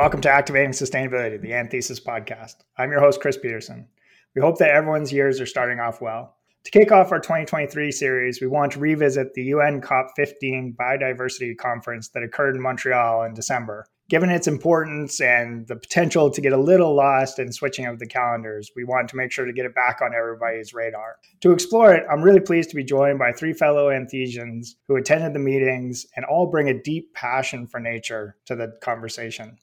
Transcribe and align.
welcome 0.00 0.22
to 0.22 0.30
Activating 0.30 0.70
Sustainability, 0.70 1.38
the 1.38 1.52
Anthesis 1.52 2.00
podcast. 2.00 2.54
I'm 2.78 2.90
your 2.90 3.00
host, 3.00 3.20
Chris 3.20 3.36
Peterson. 3.36 3.86
We 4.34 4.40
hope 4.40 4.56
that 4.56 4.70
everyone's 4.70 5.12
years 5.12 5.42
are 5.42 5.46
starting 5.46 5.78
off 5.78 6.00
well. 6.00 6.36
To 6.64 6.70
kick 6.70 6.90
off 6.90 7.12
our 7.12 7.20
2023 7.20 7.92
series, 7.92 8.40
we 8.40 8.46
want 8.46 8.72
to 8.72 8.78
revisit 8.78 9.34
the 9.34 9.42
UN 9.42 9.82
COP15 9.82 10.74
Biodiversity 10.74 11.54
Conference 11.54 12.08
that 12.14 12.22
occurred 12.22 12.56
in 12.56 12.62
Montreal 12.62 13.24
in 13.24 13.34
December. 13.34 13.84
Given 14.08 14.30
its 14.30 14.48
importance 14.48 15.20
and 15.20 15.66
the 15.66 15.76
potential 15.76 16.30
to 16.30 16.40
get 16.40 16.54
a 16.54 16.56
little 16.56 16.94
lost 16.94 17.38
in 17.38 17.52
switching 17.52 17.84
of 17.84 17.98
the 17.98 18.06
calendars, 18.06 18.70
we 18.74 18.84
want 18.84 19.10
to 19.10 19.16
make 19.16 19.30
sure 19.30 19.44
to 19.44 19.52
get 19.52 19.66
it 19.66 19.74
back 19.74 20.00
on 20.00 20.14
everybody's 20.14 20.72
radar. 20.72 21.16
To 21.42 21.52
explore 21.52 21.92
it, 21.92 22.06
I'm 22.10 22.22
really 22.22 22.40
pleased 22.40 22.70
to 22.70 22.76
be 22.76 22.84
joined 22.84 23.18
by 23.18 23.32
three 23.32 23.52
fellow 23.52 23.90
Anthesians 23.90 24.76
who 24.88 24.96
attended 24.96 25.34
the 25.34 25.40
meetings 25.40 26.06
and 26.16 26.24
all 26.24 26.46
bring 26.46 26.70
a 26.70 26.82
deep 26.82 27.12
passion 27.12 27.66
for 27.66 27.80
nature 27.80 28.38
to 28.46 28.56
the 28.56 28.78
conversation. 28.80 29.58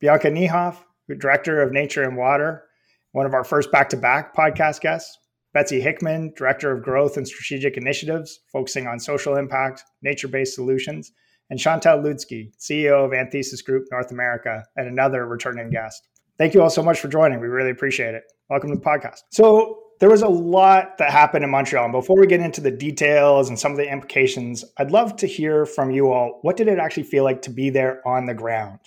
Bianca 0.00 0.30
Nijhof, 0.30 0.78
Director 1.18 1.60
of 1.60 1.72
Nature 1.72 2.04
and 2.04 2.16
Water, 2.16 2.64
one 3.12 3.26
of 3.26 3.34
our 3.34 3.44
first 3.44 3.70
back 3.70 3.90
to 3.90 3.98
back 3.98 4.34
podcast 4.34 4.80
guests. 4.80 5.18
Betsy 5.52 5.80
Hickman, 5.80 6.32
Director 6.36 6.72
of 6.72 6.82
Growth 6.82 7.16
and 7.16 7.26
Strategic 7.26 7.76
Initiatives, 7.76 8.40
focusing 8.52 8.86
on 8.86 8.98
social 9.00 9.36
impact, 9.36 9.82
nature 10.00 10.28
based 10.28 10.54
solutions 10.54 11.12
and 11.50 11.60
Chantelle 11.60 11.98
Ludski, 11.98 12.52
CEO 12.56 13.04
of 13.04 13.12
Anthesis 13.12 13.60
Group 13.60 13.88
North 13.90 14.10
America, 14.12 14.64
and 14.76 14.88
another 14.88 15.26
returning 15.26 15.68
guest. 15.68 16.08
Thank 16.38 16.54
you 16.54 16.62
all 16.62 16.70
so 16.70 16.82
much 16.82 17.00
for 17.00 17.08
joining. 17.08 17.40
We 17.40 17.48
really 17.48 17.70
appreciate 17.70 18.14
it. 18.14 18.22
Welcome 18.48 18.70
to 18.70 18.76
the 18.76 18.82
podcast. 18.82 19.22
So, 19.30 19.82
there 19.98 20.08
was 20.08 20.22
a 20.22 20.28
lot 20.28 20.96
that 20.96 21.10
happened 21.10 21.44
in 21.44 21.50
Montreal. 21.50 21.84
And 21.84 21.92
before 21.92 22.18
we 22.18 22.26
get 22.26 22.40
into 22.40 22.62
the 22.62 22.70
details 22.70 23.50
and 23.50 23.58
some 23.58 23.72
of 23.72 23.76
the 23.76 23.90
implications, 23.90 24.64
I'd 24.78 24.92
love 24.92 25.14
to 25.16 25.26
hear 25.26 25.66
from 25.66 25.90
you 25.90 26.10
all. 26.10 26.38
What 26.40 26.56
did 26.56 26.68
it 26.68 26.78
actually 26.78 27.02
feel 27.02 27.22
like 27.22 27.42
to 27.42 27.50
be 27.50 27.68
there 27.68 28.00
on 28.08 28.24
the 28.24 28.32
ground? 28.32 28.78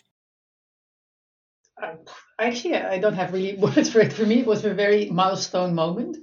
Actually, 2.39 2.76
I 2.76 3.00
don't 3.00 3.14
have 3.14 3.34
really 3.34 3.56
words 3.66 3.89
for 3.89 4.00
it. 4.00 4.14
For 4.14 4.26
me, 4.26 4.39
it 4.39 4.48
was 4.48 4.66
a 4.66 4.73
very 4.73 5.09
milestone 5.09 5.76
moment 5.76 6.17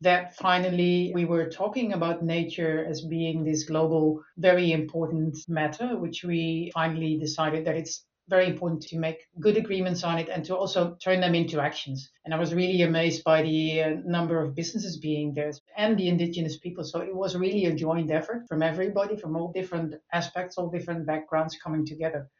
that 0.00 0.34
finally 0.36 1.12
we 1.14 1.26
were 1.26 1.50
talking 1.50 1.92
about 1.92 2.22
nature 2.22 2.84
as 2.86 3.02
being 3.02 3.44
this 3.44 3.64
global, 3.64 4.22
very 4.38 4.72
important 4.72 5.36
matter, 5.48 5.98
which 5.98 6.24
we 6.24 6.70
finally 6.72 7.18
decided 7.18 7.66
that 7.66 7.76
it's 7.76 8.04
very 8.28 8.46
important 8.46 8.80
to 8.80 8.96
make 8.96 9.26
good 9.40 9.56
agreements 9.56 10.04
on 10.04 10.16
it 10.18 10.28
and 10.28 10.44
to 10.44 10.56
also 10.56 10.96
turn 11.02 11.20
them 11.20 11.34
into 11.34 11.60
actions. 11.60 12.10
And 12.24 12.32
I 12.32 12.38
was 12.38 12.54
really 12.54 12.82
amazed 12.82 13.24
by 13.24 13.42
the 13.42 13.82
uh, 13.82 13.90
number 14.04 14.40
of 14.40 14.54
businesses 14.54 14.98
being 14.98 15.34
there 15.34 15.50
and 15.76 15.98
the 15.98 16.08
indigenous 16.08 16.56
people. 16.56 16.84
So 16.84 17.00
it 17.00 17.14
was 17.14 17.36
really 17.36 17.66
a 17.66 17.74
joint 17.74 18.10
effort 18.10 18.46
from 18.48 18.62
everybody, 18.62 19.16
from 19.16 19.36
all 19.36 19.52
different 19.52 19.96
aspects, 20.12 20.56
all 20.56 20.70
different 20.70 21.06
backgrounds 21.06 21.58
coming 21.62 21.84
together. 21.84 22.30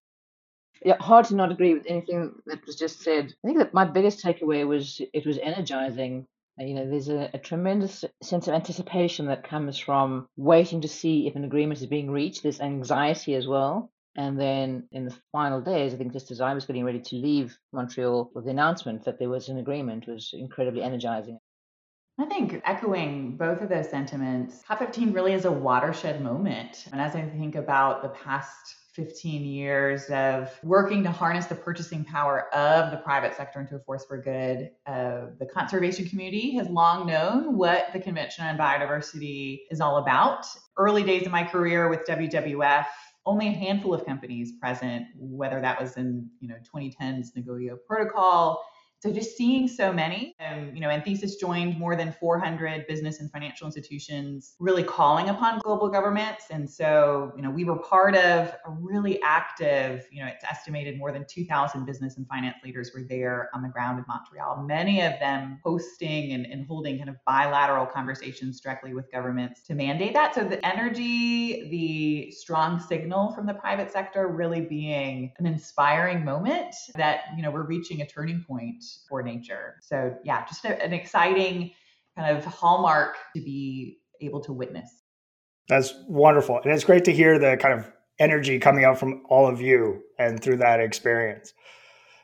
Yeah, 0.83 0.97
hard 0.98 1.27
to 1.27 1.34
not 1.34 1.53
agree 1.53 1.75
with 1.75 1.84
anything 1.86 2.33
that 2.47 2.64
was 2.67 2.77
just 2.77 3.03
said. 3.03 3.34
I 3.45 3.47
think 3.47 3.59
that 3.59 3.75
my 3.75 3.84
biggest 3.84 4.25
takeaway 4.25 4.67
was 4.67 5.00
it 5.12 5.27
was 5.27 5.39
energizing 5.39 6.27
you 6.59 6.75
know, 6.75 6.89
there's 6.89 7.09
a, 7.09 7.31
a, 7.33 7.39
tremendous 7.39 8.05
sense 8.23 8.47
of 8.47 8.55
anticipation 8.55 9.27
that 9.27 9.48
comes 9.48 9.78
from 9.78 10.28
waiting 10.36 10.83
to 10.83 10.89
see 10.89 11.27
if 11.27 11.34
an 11.34 11.45
agreement 11.45 11.81
is 11.81 11.86
being 11.86 12.11
reached. 12.11 12.42
There's 12.42 12.61
anxiety 12.61 13.34
as 13.34 13.47
well. 13.47 13.91
And 14.17 14.39
then 14.39 14.89
in 14.92 15.05
the 15.06 15.17
final 15.33 15.61
days, 15.61 15.95
I 15.95 15.97
think 15.97 16.12
just 16.12 16.31
as 16.31 16.41
I 16.41 16.53
was 16.53 16.67
getting 16.67 16.84
ready 16.84 17.01
to 17.01 17.17
leave 17.17 17.56
Montreal 17.73 18.31
with 18.34 18.45
the 18.45 18.51
announcement 18.51 19.05
that 19.05 19.19
there 19.19 19.31
was 19.31 19.48
an 19.48 19.58
agreement 19.58 20.06
was 20.06 20.31
incredibly 20.33 20.83
energizing. 20.83 21.39
I 22.19 22.27
think 22.27 22.61
echoing 22.64 23.36
both 23.36 23.62
of 23.62 23.70
those 23.70 23.89
sentiments, 23.89 24.62
COP15 24.69 25.14
really 25.14 25.33
is 25.33 25.47
a 25.47 25.53
watershed 25.53 26.20
moment. 26.20 26.86
And 26.92 27.01
as 27.01 27.14
I 27.14 27.23
think 27.23 27.55
about 27.55 28.03
the 28.03 28.11
past 28.11 28.74
15 28.95 29.45
years 29.45 30.06
of 30.11 30.51
working 30.62 31.02
to 31.05 31.11
harness 31.11 31.46
the 31.46 31.55
purchasing 31.55 32.05
power 32.05 32.52
of 32.55 32.90
the 32.90 32.96
private 32.96 33.36
sector 33.36 33.61
into 33.61 33.77
a 33.77 33.78
force 33.80 34.05
for 34.05 34.18
good. 34.18 34.70
Uh, 34.86 35.27
the 35.39 35.46
conservation 35.46 36.08
community 36.08 36.56
has 36.56 36.68
long 36.68 37.06
known 37.06 37.56
what 37.56 37.92
the 37.92 38.00
Convention 38.00 38.45
on 38.45 38.58
Biodiversity 38.58 39.61
is 39.70 39.80
all 39.80 39.98
about. 39.98 40.45
Early 40.77 41.05
days 41.05 41.24
of 41.24 41.33
my 41.33 41.45
career 41.45 41.89
with 41.89 42.00
WWF, 42.06 42.86
only 43.27 43.48
a 43.48 43.52
handful 43.52 43.95
of 43.95 44.05
companies 44.05 44.52
present, 44.61 45.06
whether 45.17 45.61
that 45.61 45.80
was 45.80 45.96
in 45.96 46.29
you 46.40 46.48
know 46.48 46.56
2010's 46.74 47.36
Nagoya 47.36 47.77
Protocol 47.86 48.64
so 49.00 49.11
just 49.11 49.34
seeing 49.34 49.66
so 49.66 49.94
many, 49.94 50.36
um, 50.46 50.72
you 50.74 50.80
know, 50.83 50.90
Anthesis 50.90 51.36
joined 51.36 51.78
more 51.78 51.96
than 51.96 52.12
400 52.20 52.86
business 52.86 53.20
and 53.20 53.33
financial 53.33 53.66
institutions, 53.66 54.56
really 54.58 54.83
calling 54.83 55.30
upon 55.30 55.58
global 55.61 55.88
governments. 55.88 56.44
And 56.50 56.68
so, 56.68 57.33
you 57.34 57.40
know, 57.40 57.48
we 57.48 57.64
were 57.64 57.78
part 57.78 58.14
of 58.14 58.55
a 58.66 58.70
really 58.70 59.18
active, 59.22 60.06
you 60.12 60.22
know, 60.22 60.28
it's 60.28 60.44
estimated 60.44 60.98
more 60.98 61.12
than 61.12 61.24
2,000 61.27 61.86
business 61.86 62.18
and 62.18 62.28
finance 62.28 62.56
leaders 62.62 62.90
were 62.94 63.02
there 63.02 63.48
on 63.55 63.62
the 63.62 63.70
ground 63.70 63.98
in 63.98 64.05
Montreal. 64.06 64.64
Many 64.66 65.00
of 65.00 65.14
them 65.18 65.61
hosting 65.64 66.32
and, 66.32 66.44
and 66.44 66.67
holding 66.67 66.98
kind 66.98 67.08
of 67.08 67.17
bilateral 67.27 67.86
conversations 67.86 68.61
directly 68.61 68.92
with 68.92 69.11
governments 69.11 69.62
to 69.62 69.74
mandate 69.74 70.12
that. 70.12 70.34
So 70.34 70.44
the 70.44 70.64
energy, 70.67 71.70
the 71.70 72.32
strong 72.32 72.78
signal 72.78 73.32
from 73.32 73.46
the 73.46 73.55
private 73.55 73.90
sector 73.90 74.28
really 74.28 74.61
being 74.61 75.32
an 75.38 75.46
inspiring 75.46 76.22
moment 76.22 76.74
that, 76.96 77.20
you 77.34 77.42
know, 77.42 77.50
we're 77.50 77.67
reaching 77.67 78.02
a 78.02 78.06
turning 78.06 78.44
point 78.46 78.84
for 79.08 79.23
nature. 79.23 79.77
So, 79.83 80.14
yeah, 80.24 80.46
just 80.46 80.64
a, 80.64 80.83
an 80.83 80.92
exciting 80.92 81.73
kind 82.17 82.36
of 82.36 82.45
hallmark 82.45 83.17
to 83.36 83.42
be 83.42 83.98
able 84.20 84.40
to 84.42 84.52
witness. 84.52 84.90
That's 85.68 85.95
wonderful. 86.08 86.61
And 86.62 86.73
it's 86.73 86.84
great 86.84 87.05
to 87.05 87.12
hear 87.12 87.39
the 87.39 87.56
kind 87.56 87.79
of 87.79 87.90
energy 88.18 88.58
coming 88.58 88.84
out 88.84 88.98
from 88.98 89.23
all 89.29 89.46
of 89.46 89.61
you 89.61 90.02
and 90.18 90.42
through 90.42 90.58
that 90.58 90.80
experience. 90.80 91.52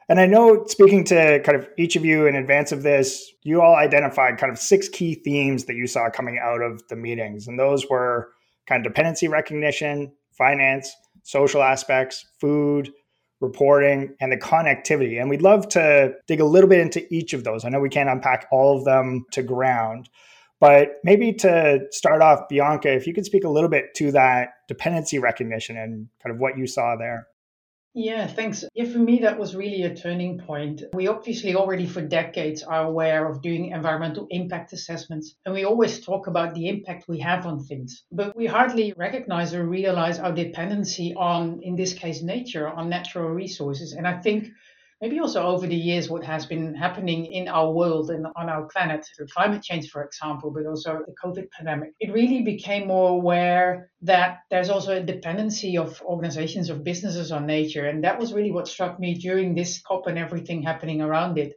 And 0.09 0.21
I 0.21 0.27
know 0.27 0.65
speaking 0.67 1.05
to 1.05 1.41
kind 1.45 1.59
of 1.59 1.69
each 1.77 1.97
of 1.97 2.05
you 2.05 2.27
in 2.27 2.37
advance 2.37 2.71
of 2.71 2.83
this, 2.83 3.29
you 3.43 3.61
all 3.61 3.75
identified 3.75 4.39
kind 4.39 4.53
of 4.53 4.59
six 4.59 4.89
key 4.89 5.15
themes 5.15 5.65
that 5.65 5.75
you 5.75 5.87
saw 5.87 6.11
coming 6.11 6.39
out 6.41 6.63
of 6.63 6.83
the 6.89 6.97
meetings. 6.97 7.49
And 7.49 7.59
those 7.59 7.89
were 7.89 8.29
kind 8.69 8.85
of 8.85 8.93
dependency 8.93 9.27
recognition, 9.27 10.13
finance, 10.37 10.95
social 11.25 11.63
aspects, 11.63 12.25
food, 12.41 12.93
reporting, 13.41 14.15
and 14.21 14.33
the 14.33 14.37
connectivity. 14.37 15.21
And 15.21 15.29
we'd 15.29 15.43
love 15.43 15.69
to 15.71 16.15
dig 16.27 16.41
a 16.41 16.45
little 16.45 16.69
bit 16.69 16.81
into 16.81 17.07
each 17.15 17.35
of 17.35 17.45
those. 17.45 17.65
I 17.65 17.69
know 17.69 17.81
we 17.81 17.89
can't 17.89 18.09
unpack 18.09 18.47
all 18.51 18.79
of 18.79 18.85
them 18.85 19.27
to 19.33 19.43
ground, 19.43 20.09
but 20.59 20.95
maybe 21.05 21.33
to 21.35 21.81
start 21.91 22.23
off, 22.23 22.49
Bianca, 22.49 22.93
if 22.93 23.07
you 23.07 23.13
could 23.13 23.27
speak 23.27 23.45
a 23.45 23.49
little 23.49 23.69
bit 23.69 23.95
to 23.97 24.13
that 24.13 24.51
dependency 24.69 25.19
recognition 25.19 25.77
and 25.77 26.09
kind 26.23 26.35
of 26.35 26.41
what 26.41 26.57
you 26.57 26.67
saw 26.67 26.97
there. 26.97 27.27
Yeah, 27.99 28.27
thanks. 28.27 28.63
Yeah, 28.75 28.85
for 28.85 28.99
me, 28.99 29.21
that 29.21 29.39
was 29.39 29.57
really 29.57 29.85
a 29.85 29.97
turning 29.97 30.39
point. 30.39 30.83
We 30.93 31.09
obviously 31.09 31.55
already 31.55 31.87
for 31.87 32.03
decades 32.03 32.63
are 32.63 32.85
aware 32.85 33.27
of 33.27 33.41
doing 33.41 33.71
environmental 33.71 34.27
impact 34.29 34.75
assessments, 34.75 35.35
and 35.47 35.55
we 35.55 35.65
always 35.65 36.05
talk 36.05 36.27
about 36.27 36.55
the 36.55 36.69
impact 36.69 37.09
we 37.09 37.21
have 37.21 37.47
on 37.47 37.65
things. 37.65 38.05
But 38.13 38.37
we 38.37 38.45
hardly 38.45 38.93
recognize 38.99 39.55
or 39.55 39.65
realize 39.65 40.19
our 40.19 40.33
dependency 40.33 41.15
on, 41.17 41.61
in 41.63 41.75
this 41.75 41.95
case, 41.95 42.21
nature, 42.21 42.69
on 42.69 42.91
natural 42.91 43.31
resources. 43.31 43.95
And 43.95 44.07
I 44.07 44.21
think 44.21 44.49
maybe 45.01 45.21
also 45.21 45.43
over 45.43 45.67
the 45.67 45.77
years 45.77 46.09
what 46.09 46.25
has 46.25 46.47
been 46.47 46.75
happening 46.75 47.27
in 47.27 47.49
our 47.49 47.71
world 47.71 48.11
and 48.11 48.27
on 48.35 48.49
our 48.49 48.67
planet 48.67 49.07
through 49.17 49.27
climate 49.27 49.63
change, 49.63 49.91
for 49.91 50.03
example, 50.03 50.51
but 50.51 50.67
also 50.67 51.03
the 51.07 51.15
COVID 51.23 51.51
pandemic. 51.51 51.93
It 52.01 52.13
really 52.13 52.43
became 52.43 52.87
more 52.87 53.11
aware 53.11 53.91
that 54.03 54.41
there's 54.51 54.71
also 54.71 54.97
a 54.97 55.03
dependency 55.03 55.77
of 55.77 56.01
organizations, 56.03 56.71
of 56.71 56.85
businesses 56.85 57.31
on 57.31 57.47
nature. 57.47 57.87
And 57.87 58.05
that 58.05 58.19
was 58.19 58.33
really 58.33 58.53
what 58.53 58.69
struck 58.69 58.99
me 58.99 59.15
during 59.15 59.55
this 59.55 59.81
COP 59.83 60.07
and 60.07 60.19
everything 60.19 60.63
happening 60.63 61.01
around 61.01 61.39
it 61.39 61.57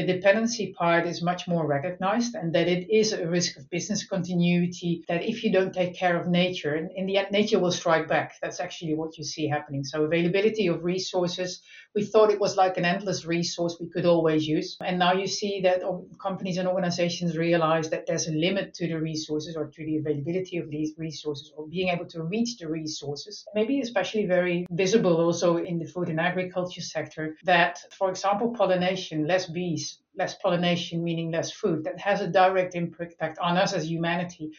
the 0.00 0.14
dependency 0.14 0.72
part 0.72 1.06
is 1.06 1.20
much 1.22 1.46
more 1.46 1.66
recognized 1.66 2.34
and 2.34 2.54
that 2.54 2.68
it 2.68 2.90
is 2.90 3.12
a 3.12 3.28
risk 3.28 3.58
of 3.58 3.68
business 3.68 4.06
continuity 4.06 5.04
that 5.08 5.22
if 5.22 5.44
you 5.44 5.52
don't 5.52 5.74
take 5.74 5.94
care 5.94 6.18
of 6.18 6.26
nature 6.26 6.74
in 6.74 7.06
the 7.06 7.18
end 7.18 7.30
nature 7.30 7.58
will 7.58 7.72
strike 7.72 8.08
back. 8.08 8.36
That's 8.40 8.60
actually 8.60 8.94
what 8.94 9.18
you 9.18 9.24
see 9.24 9.46
happening. 9.46 9.84
So 9.84 10.04
availability 10.04 10.68
of 10.68 10.84
resources 10.84 11.60
we 11.94 12.04
thought 12.04 12.30
it 12.30 12.40
was 12.40 12.56
like 12.56 12.76
an 12.76 12.84
endless 12.84 13.24
resource 13.24 13.76
we 13.80 13.88
could 13.88 14.06
always 14.06 14.46
use. 14.46 14.76
And 14.80 14.98
now 14.98 15.12
you 15.12 15.26
see 15.26 15.60
that 15.62 15.82
companies 16.22 16.56
and 16.56 16.68
organizations 16.68 17.36
realize 17.36 17.90
that 17.90 18.06
there's 18.06 18.28
a 18.28 18.32
limit 18.32 18.74
to 18.74 18.86
the 18.86 18.94
resources 18.94 19.56
or 19.56 19.66
to 19.66 19.84
the 19.84 19.96
availability 19.96 20.58
of 20.58 20.70
these 20.70 20.92
resources 20.96 21.52
or 21.56 21.66
being 21.66 21.88
able 21.88 22.06
to 22.06 22.22
reach 22.22 22.58
the 22.58 22.68
resources. 22.68 23.44
Maybe 23.54 23.80
especially 23.80 24.26
very 24.26 24.66
visible 24.70 25.16
also 25.16 25.56
in 25.56 25.78
the 25.78 25.84
food 25.84 26.08
and 26.08 26.20
agriculture 26.20 26.80
sector 26.80 27.36
that 27.44 27.80
for 27.98 28.10
example 28.10 28.54
pollination 28.56 29.26
less 29.26 29.46
bees 29.46 29.89
less 30.16 30.34
pollination, 30.34 31.02
meaning 31.02 31.30
less 31.30 31.50
food, 31.50 31.84
that 31.84 31.98
has 31.98 32.20
a 32.20 32.26
direct 32.26 32.74
impact 32.74 33.38
on 33.38 33.56
us 33.56 33.72
as 33.72 33.90
humanity. 33.90 34.52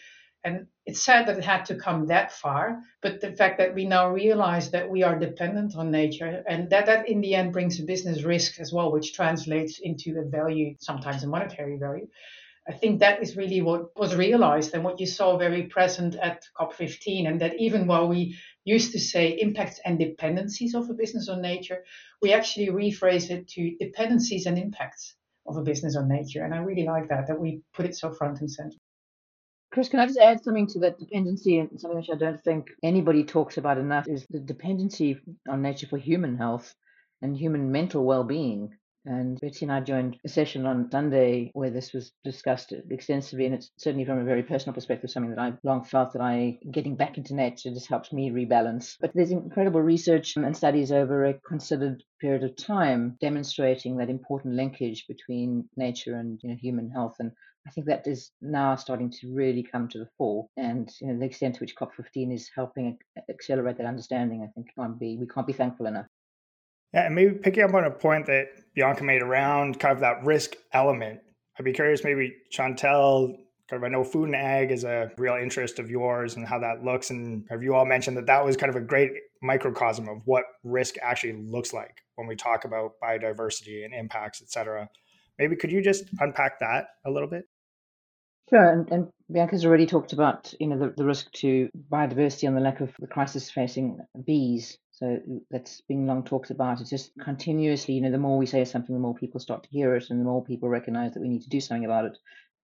And 0.43 0.65
it's 0.87 1.03
sad 1.03 1.27
that 1.27 1.37
it 1.37 1.43
had 1.43 1.65
to 1.65 1.75
come 1.75 2.07
that 2.07 2.31
far, 2.31 2.81
but 3.03 3.21
the 3.21 3.33
fact 3.33 3.59
that 3.59 3.75
we 3.75 3.85
now 3.85 4.09
realize 4.09 4.71
that 4.71 4.89
we 4.89 5.03
are 5.03 5.19
dependent 5.19 5.75
on 5.75 5.91
nature 5.91 6.43
and 6.47 6.67
that 6.71 6.87
that 6.87 7.07
in 7.07 7.21
the 7.21 7.35
end 7.35 7.53
brings 7.53 7.79
a 7.79 7.83
business 7.83 8.23
risk 8.23 8.59
as 8.59 8.73
well, 8.73 8.91
which 8.91 9.13
translates 9.13 9.79
into 9.79 10.19
a 10.19 10.23
value, 10.23 10.75
sometimes 10.79 11.23
a 11.23 11.27
monetary 11.27 11.77
value. 11.77 12.07
I 12.67 12.73
think 12.73 12.99
that 12.99 13.21
is 13.21 13.37
really 13.37 13.61
what 13.61 13.95
was 13.97 14.15
realized 14.15 14.73
and 14.73 14.83
what 14.83 14.99
you 14.99 15.05
saw 15.05 15.37
very 15.37 15.63
present 15.63 16.15
at 16.15 16.45
COP15, 16.59 17.27
and 17.27 17.41
that 17.41 17.59
even 17.59 17.85
while 17.87 18.07
we 18.07 18.37
used 18.63 18.91
to 18.93 18.99
say 18.99 19.29
impacts 19.39 19.79
and 19.85 19.99
dependencies 19.99 20.73
of 20.73 20.89
a 20.89 20.93
business 20.93 21.29
on 21.29 21.41
nature, 21.41 21.83
we 22.21 22.33
actually 22.33 22.67
rephrase 22.67 23.29
it 23.29 23.47
to 23.49 23.75
dependencies 23.79 24.45
and 24.45 24.57
impacts 24.57 25.15
of 25.51 25.57
a 25.57 25.63
business 25.63 25.95
on 25.95 26.07
nature. 26.07 26.43
And 26.43 26.53
I 26.53 26.57
really 26.57 26.85
like 26.85 27.09
that, 27.09 27.27
that 27.27 27.39
we 27.39 27.61
put 27.73 27.85
it 27.85 27.95
so 27.95 28.11
front 28.11 28.39
and 28.41 28.51
center. 28.51 28.77
Chris, 29.71 29.87
can 29.87 29.99
I 29.99 30.05
just 30.05 30.19
add 30.19 30.43
something 30.43 30.67
to 30.67 30.79
that 30.79 30.99
dependency 30.99 31.59
and 31.59 31.79
something 31.79 31.97
which 31.97 32.09
I 32.11 32.17
don't 32.17 32.43
think 32.43 32.71
anybody 32.83 33.23
talks 33.23 33.57
about 33.57 33.77
enough 33.77 34.07
is 34.07 34.25
the 34.29 34.39
dependency 34.39 35.17
on 35.47 35.61
nature 35.61 35.87
for 35.87 35.97
human 35.97 36.37
health 36.37 36.73
and 37.21 37.37
human 37.37 37.71
mental 37.71 38.03
well-being. 38.03 38.71
And 39.05 39.39
Betsy 39.39 39.65
and 39.65 39.71
I 39.71 39.79
joined 39.79 40.19
a 40.23 40.29
session 40.29 40.67
on 40.67 40.91
Sunday 40.91 41.49
where 41.53 41.71
this 41.71 41.91
was 41.91 42.11
discussed 42.23 42.71
extensively, 42.91 43.47
and 43.47 43.55
it's 43.55 43.71
certainly 43.77 44.05
from 44.05 44.19
a 44.19 44.23
very 44.23 44.43
personal 44.43 44.75
perspective 44.75 45.09
something 45.09 45.31
that 45.31 45.39
I've 45.39 45.57
long 45.63 45.83
felt 45.83 46.13
that 46.13 46.21
I 46.21 46.59
getting 46.69 46.95
back 46.95 47.17
into 47.17 47.33
nature 47.33 47.71
just 47.71 47.89
helps 47.89 48.13
me 48.13 48.29
rebalance. 48.29 48.97
But 48.99 49.13
there's 49.15 49.31
incredible 49.31 49.81
research 49.81 50.37
and 50.37 50.55
studies 50.55 50.91
over 50.91 51.25
a 51.25 51.33
considered 51.33 52.03
period 52.19 52.43
of 52.43 52.55
time 52.55 53.17
demonstrating 53.19 53.97
that 53.97 54.11
important 54.11 54.53
linkage 54.53 55.07
between 55.07 55.67
nature 55.75 56.15
and 56.15 56.39
you 56.43 56.49
know, 56.49 56.55
human 56.61 56.91
health. 56.91 57.15
And 57.19 57.31
I 57.65 57.71
think 57.71 57.87
that 57.87 58.05
is 58.05 58.31
now 58.39 58.75
starting 58.75 59.09
to 59.09 59.33
really 59.33 59.63
come 59.63 59.87
to 59.89 59.97
the 59.97 60.09
fore, 60.17 60.47
and 60.57 60.91
you 61.01 61.07
know 61.07 61.17
the 61.17 61.25
extent 61.25 61.55
to 61.55 61.61
which 61.61 61.75
COP15 61.75 62.33
is 62.33 62.51
helping 62.53 62.99
accelerate 63.29 63.77
that 63.77 63.87
understanding, 63.87 64.43
I 64.43 64.51
think 64.53 64.67
can't 64.75 64.99
be 64.99 65.17
we 65.19 65.25
can't 65.27 65.47
be 65.47 65.53
thankful 65.53 65.87
enough. 65.87 66.07
Yeah, 66.93 67.05
and 67.05 67.15
maybe 67.15 67.35
picking 67.35 67.63
up 67.63 67.73
on 67.73 67.85
a 67.85 67.91
point 67.91 68.25
that 68.25 68.47
Bianca 68.75 69.03
made 69.03 69.21
around 69.21 69.79
kind 69.79 69.93
of 69.93 70.01
that 70.01 70.23
risk 70.23 70.55
element. 70.73 71.19
I'd 71.57 71.65
be 71.65 71.73
curious, 71.73 72.03
maybe 72.03 72.33
Chantelle, 72.49 73.37
kind 73.69 73.81
of 73.81 73.83
I 73.83 73.87
know 73.87 74.03
food 74.03 74.25
and 74.25 74.35
ag 74.35 74.71
is 74.71 74.83
a 74.83 75.11
real 75.17 75.35
interest 75.35 75.79
of 75.79 75.89
yours 75.89 76.35
and 76.35 76.45
how 76.45 76.59
that 76.59 76.83
looks. 76.83 77.09
And 77.09 77.45
have 77.49 77.63
you 77.63 77.75
all 77.75 77.85
mentioned 77.85 78.17
that 78.17 78.25
that 78.27 78.43
was 78.43 78.57
kind 78.57 78.69
of 78.69 78.75
a 78.75 78.85
great 78.85 79.11
microcosm 79.41 80.09
of 80.09 80.17
what 80.25 80.43
risk 80.63 80.95
actually 81.01 81.33
looks 81.33 81.73
like 81.73 82.01
when 82.15 82.27
we 82.27 82.35
talk 82.35 82.65
about 82.65 82.91
biodiversity 83.03 83.85
and 83.85 83.93
impacts, 83.93 84.41
et 84.41 84.51
cetera. 84.51 84.89
Maybe 85.39 85.55
could 85.55 85.71
you 85.71 85.81
just 85.81 86.05
unpack 86.19 86.59
that 86.59 86.87
a 87.05 87.11
little 87.11 87.29
bit? 87.29 87.45
Sure, 88.49 88.69
and, 88.69 88.91
and 88.91 89.07
Bianca's 89.31 89.65
already 89.65 89.85
talked 89.85 90.11
about 90.11 90.53
you 90.59 90.67
know 90.67 90.77
the, 90.77 90.93
the 90.97 91.05
risk 91.05 91.31
to 91.33 91.69
biodiversity 91.89 92.47
and 92.47 92.55
the 92.55 92.61
lack 92.61 92.81
of 92.81 92.91
the 92.99 93.07
crisis 93.07 93.49
facing 93.49 93.99
bees. 94.25 94.77
So 95.01 95.07
mm, 95.07 95.41
that's 95.49 95.81
being 95.81 96.05
long 96.05 96.23
talked 96.23 96.51
about. 96.51 96.79
It's 96.79 96.89
just 96.89 97.17
mm. 97.17 97.23
continuously, 97.23 97.95
you 97.95 98.01
know, 98.01 98.11
the 98.11 98.19
more 98.19 98.37
we 98.37 98.45
say 98.45 98.63
something, 98.63 98.93
the 98.93 99.01
more 99.01 99.15
people 99.15 99.39
start 99.39 99.63
to 99.63 99.69
hear 99.69 99.95
it, 99.95 100.09
and 100.09 100.19
the 100.19 100.25
more 100.25 100.43
people 100.43 100.69
recognize 100.69 101.13
that 101.13 101.21
we 101.21 101.27
need 101.27 101.41
to 101.41 101.49
do 101.49 101.59
something 101.59 101.85
about 101.85 102.05
it. 102.05 102.17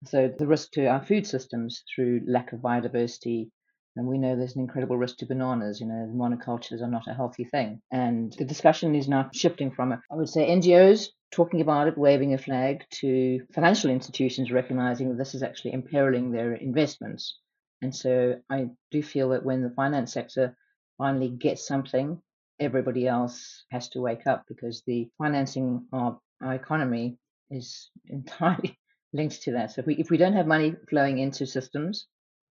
So 0.06 0.34
the 0.38 0.48
risk 0.48 0.72
to 0.72 0.88
our 0.88 1.06
food 1.06 1.28
systems 1.28 1.84
through 1.94 2.22
lack 2.28 2.52
of 2.52 2.60
biodiversity, 2.60 3.52
and 3.96 4.08
we 4.08 4.18
know 4.18 4.36
there's 4.36 4.56
an 4.56 4.62
incredible 4.62 4.98
risk 4.98 5.18
to 5.18 5.28
bananas. 5.28 5.80
You 5.80 5.86
know, 5.86 6.12
monocultures 6.12 6.82
are 6.82 6.90
not 6.90 7.08
a 7.08 7.14
healthy 7.14 7.44
thing. 7.46 7.82
And 7.92 8.34
the 8.34 8.46
discussion 8.46 8.96
is 8.96 9.08
now 9.08 9.30
shifting 9.32 9.70
from, 9.70 9.94
I 9.94 10.16
would 10.16 10.28
say, 10.28 10.50
NGOs 10.50 11.10
talking 11.32 11.62
about 11.62 11.88
it, 11.88 11.98
waving 11.98 12.34
a 12.34 12.40
flag, 12.40 12.84
to 13.02 13.42
financial 13.54 13.92
institutions 13.92 14.52
recognizing 14.52 15.10
that 15.10 15.18
this 15.18 15.36
is 15.36 15.44
actually 15.44 15.74
imperiling 15.74 16.32
their 16.32 16.56
investments. 16.56 17.38
And 17.84 17.96
so 17.96 18.40
I 18.50 18.70
do 18.90 19.04
feel 19.04 19.30
that 19.30 19.46
when 19.46 19.62
the 19.62 19.70
finance 19.70 20.14
sector 20.14 20.58
finally 21.04 21.28
get 21.28 21.60
something, 21.60 22.18
everybody 22.62 23.06
else 23.08 23.66
has 23.72 23.90
to 23.90 24.00
wake 24.00 24.26
up 24.26 24.46
because 24.48 24.84
the 24.88 25.10
financing 25.18 25.86
of 25.92 26.18
our 26.42 26.54
economy 26.54 27.18
is 27.52 27.90
entirely 28.08 28.80
linked 29.12 29.42
to 29.42 29.52
that. 29.52 29.70
So 29.72 29.82
if 29.82 29.86
we 29.86 29.96
if 29.96 30.10
we 30.10 30.18
don't 30.18 30.40
have 30.40 30.48
money 30.48 30.74
flowing 30.90 31.20
into 31.20 31.46
systems, 31.46 32.08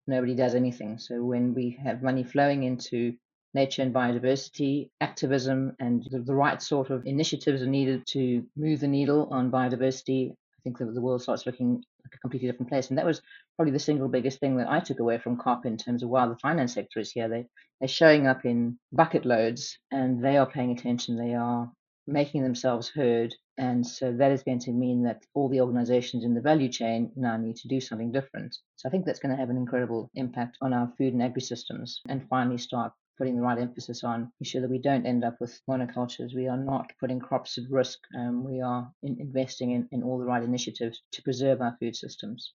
nobody 0.07 0.35
does 0.35 0.55
anything. 0.55 0.99
So 0.99 1.25
when 1.25 1.55
we 1.55 1.79
have 1.83 2.03
money 2.03 2.25
flowing 2.25 2.65
into 2.65 3.15
nature 3.55 3.81
and 3.81 3.95
biodiversity, 3.95 4.91
activism, 5.01 5.75
and 5.81 6.07
the, 6.11 6.19
the 6.19 6.35
right 6.35 6.61
sort 6.61 6.91
of 6.91 7.07
initiatives 7.07 7.63
are 7.63 7.77
needed 7.79 8.07
to 8.09 8.45
move 8.55 8.81
the 8.81 8.95
needle 8.99 9.29
on 9.31 9.51
biodiversity, 9.51 10.31
I 10.31 10.61
think 10.63 10.77
that 10.79 10.93
the 10.93 11.01
world 11.01 11.23
starts 11.23 11.47
looking 11.47 11.83
like 12.05 12.15
a 12.15 12.19
completely 12.19 12.49
different 12.51 12.69
place. 12.71 12.91
And 12.91 12.99
that 12.99 13.07
was 13.07 13.23
probably 13.57 13.73
the 13.73 13.79
single 13.79 14.09
biggest 14.09 14.41
thing 14.41 14.57
that 14.59 14.71
I 14.71 14.81
took 14.81 15.01
away 15.01 15.19
from 15.19 15.39
COP 15.39 15.65
in 15.67 15.77
terms 15.77 16.03
of 16.03 16.11
while 16.11 16.29
the 16.29 16.39
finance 16.39 16.75
sector 16.75 17.01
is 17.01 17.11
here, 17.11 17.29
they, 17.29 17.47
they're 17.83 17.89
showing 17.89 18.29
up 18.29 18.45
in 18.45 18.79
bucket 18.93 19.27
loads 19.27 19.77
and 19.91 20.25
they 20.25 20.37
are 20.37 20.49
paying 20.49 20.71
attention, 20.71 21.17
they 21.17 21.35
are 21.35 21.69
making 22.07 22.45
themselves 22.45 22.89
heard. 22.89 23.35
And 23.59 23.85
so 23.85 24.13
that 24.19 24.31
is 24.31 24.45
going 24.45 24.61
to 24.61 24.71
mean 24.71 25.03
that 25.03 25.25
all 25.35 25.49
the 25.49 25.61
organizations 25.61 26.23
in 26.23 26.33
the 26.33 26.41
value 26.41 26.69
chain 26.69 27.11
now 27.17 27.37
need 27.37 27.57
to 27.57 27.67
do 27.67 27.81
something 27.81 28.13
different. 28.13 28.57
So 28.77 28.89
I 28.89 28.93
think 28.93 29.05
that's 29.05 29.19
going 29.19 29.35
to 29.35 29.41
have 29.41 29.51
an 29.51 29.57
incredible 29.57 30.13
impact 30.15 30.59
on 30.63 30.73
our 30.73 30.93
food 30.97 31.13
and 31.13 31.25
agri 31.25 31.43
systems 31.43 32.01
and 32.09 32.29
finally 32.29 32.59
start 32.59 32.93
putting 33.19 33.35
the 33.35 33.43
right 33.43 33.59
emphasis 33.59 34.05
on 34.05 34.31
ensure 34.39 34.61
that 34.61 34.71
we 34.71 34.79
don't 34.79 35.05
end 35.05 35.25
up 35.25 35.39
with 35.41 35.61
monocultures. 35.69 36.37
We 36.37 36.47
are 36.47 36.57
not 36.57 36.93
putting 37.01 37.19
crops 37.19 37.59
at 37.59 37.65
risk. 37.69 37.99
Um, 38.17 38.45
we 38.45 38.61
are 38.61 38.93
in, 39.03 39.17
investing 39.19 39.73
in, 39.73 39.89
in 39.91 40.05
all 40.05 40.21
the 40.21 40.25
right 40.25 40.45
initiatives 40.45 41.03
to 41.15 41.23
preserve 41.23 41.61
our 41.61 41.77
food 41.81 41.97
systems. 41.97 42.53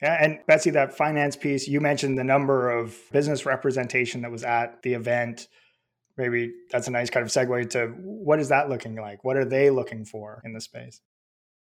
Yeah, 0.00 0.16
and 0.20 0.38
Betsy, 0.46 0.70
that 0.70 0.96
finance 0.96 1.36
piece, 1.36 1.66
you 1.66 1.80
mentioned 1.80 2.18
the 2.18 2.24
number 2.24 2.70
of 2.70 2.96
business 3.10 3.44
representation 3.44 4.22
that 4.22 4.30
was 4.30 4.44
at 4.44 4.82
the 4.82 4.94
event. 4.94 5.48
Maybe 6.16 6.52
that's 6.70 6.86
a 6.86 6.92
nice 6.92 7.10
kind 7.10 7.24
of 7.24 7.32
segue 7.32 7.70
to 7.70 7.88
what 7.98 8.38
is 8.38 8.48
that 8.48 8.68
looking 8.68 8.94
like? 8.94 9.24
What 9.24 9.36
are 9.36 9.44
they 9.44 9.70
looking 9.70 10.04
for 10.04 10.40
in 10.44 10.52
the 10.52 10.60
space? 10.60 11.00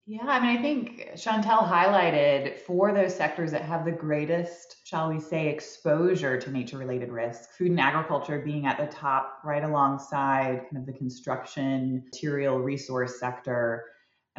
Yeah, 0.07 0.25
I 0.27 0.41
mean, 0.41 0.59
I 0.59 0.61
think 0.61 1.11
Chantelle 1.15 1.63
highlighted 1.63 2.59
for 2.59 2.93
those 2.93 3.15
sectors 3.15 3.53
that 3.53 3.63
have 3.63 3.85
the 3.85 3.93
greatest, 3.93 4.79
shall 4.85 5.09
we 5.09 5.21
say, 5.21 5.49
exposure 5.49 6.37
to 6.41 6.51
nature 6.51 6.79
related 6.79 7.11
risks, 7.11 7.55
food 7.57 7.71
and 7.71 7.81
agriculture 7.81 8.43
being 8.45 8.67
at 8.67 8.77
the 8.77 8.87
top, 8.87 9.39
right 9.45 9.63
alongside 9.63 10.67
kind 10.71 10.79
of 10.79 10.87
the 10.87 10.93
construction, 10.93 12.03
material 12.07 12.59
resource 12.59 13.21
sector. 13.21 13.85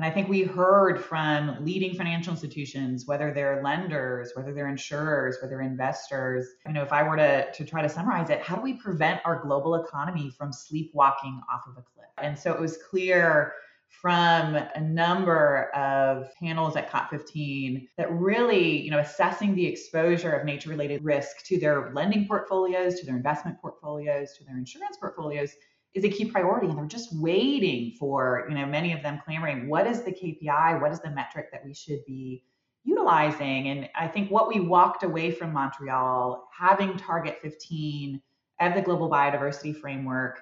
And 0.01 0.09
I 0.09 0.11
think 0.11 0.29
we 0.29 0.41
heard 0.41 0.99
from 0.99 1.63
leading 1.63 1.93
financial 1.93 2.33
institutions, 2.33 3.05
whether 3.05 3.31
they're 3.31 3.61
lenders, 3.61 4.31
whether 4.33 4.51
they're 4.51 4.67
insurers, 4.67 5.37
whether 5.39 5.51
they're 5.51 5.61
investors. 5.61 6.47
You 6.65 6.73
know, 6.73 6.81
if 6.81 6.91
I 6.91 7.03
were 7.03 7.17
to, 7.17 7.51
to 7.51 7.63
try 7.63 7.83
to 7.83 7.87
summarize 7.87 8.31
it, 8.31 8.41
how 8.41 8.55
do 8.55 8.63
we 8.63 8.73
prevent 8.73 9.21
our 9.25 9.43
global 9.43 9.75
economy 9.75 10.31
from 10.35 10.51
sleepwalking 10.51 11.39
off 11.53 11.67
of 11.67 11.73
a 11.73 11.83
cliff? 11.83 12.09
And 12.17 12.35
so 12.35 12.51
it 12.51 12.59
was 12.59 12.79
clear 12.89 13.53
from 13.89 14.55
a 14.55 14.81
number 14.81 15.69
of 15.75 16.33
panels 16.39 16.75
at 16.75 16.89
COP15 16.89 17.87
that 17.97 18.11
really, 18.11 18.81
you 18.81 18.89
know, 18.89 18.97
assessing 18.97 19.53
the 19.53 19.67
exposure 19.67 20.31
of 20.31 20.45
nature 20.47 20.71
related 20.71 21.03
risk 21.03 21.45
to 21.45 21.59
their 21.59 21.91
lending 21.93 22.27
portfolios, 22.27 22.99
to 22.99 23.05
their 23.05 23.17
investment 23.17 23.61
portfolios, 23.61 24.33
to 24.35 24.43
their 24.45 24.57
insurance 24.57 24.97
portfolios 24.97 25.51
is 25.93 26.03
a 26.03 26.09
key 26.09 26.25
priority 26.25 26.67
and 26.67 26.77
they're 26.77 26.85
just 26.85 27.15
waiting 27.19 27.93
for 27.99 28.45
you 28.49 28.55
know 28.55 28.65
many 28.65 28.93
of 28.93 29.01
them 29.03 29.19
clamoring 29.25 29.67
what 29.67 29.85
is 29.87 30.03
the 30.03 30.11
kpi 30.11 30.81
what 30.81 30.91
is 30.91 31.01
the 31.01 31.09
metric 31.09 31.47
that 31.51 31.63
we 31.65 31.73
should 31.73 32.03
be 32.05 32.43
utilizing? 32.83 33.69
And 33.69 33.89
i 33.95 34.07
think 34.07 34.31
what 34.31 34.47
we 34.47 34.59
walked 34.59 35.03
away 35.03 35.31
from 35.31 35.53
montreal 35.53 36.47
having 36.57 36.97
target 36.97 37.39
15 37.41 38.21
of 38.59 38.73
the 38.75 38.81
global 38.81 39.09
biodiversity 39.09 39.75
framework 39.75 40.41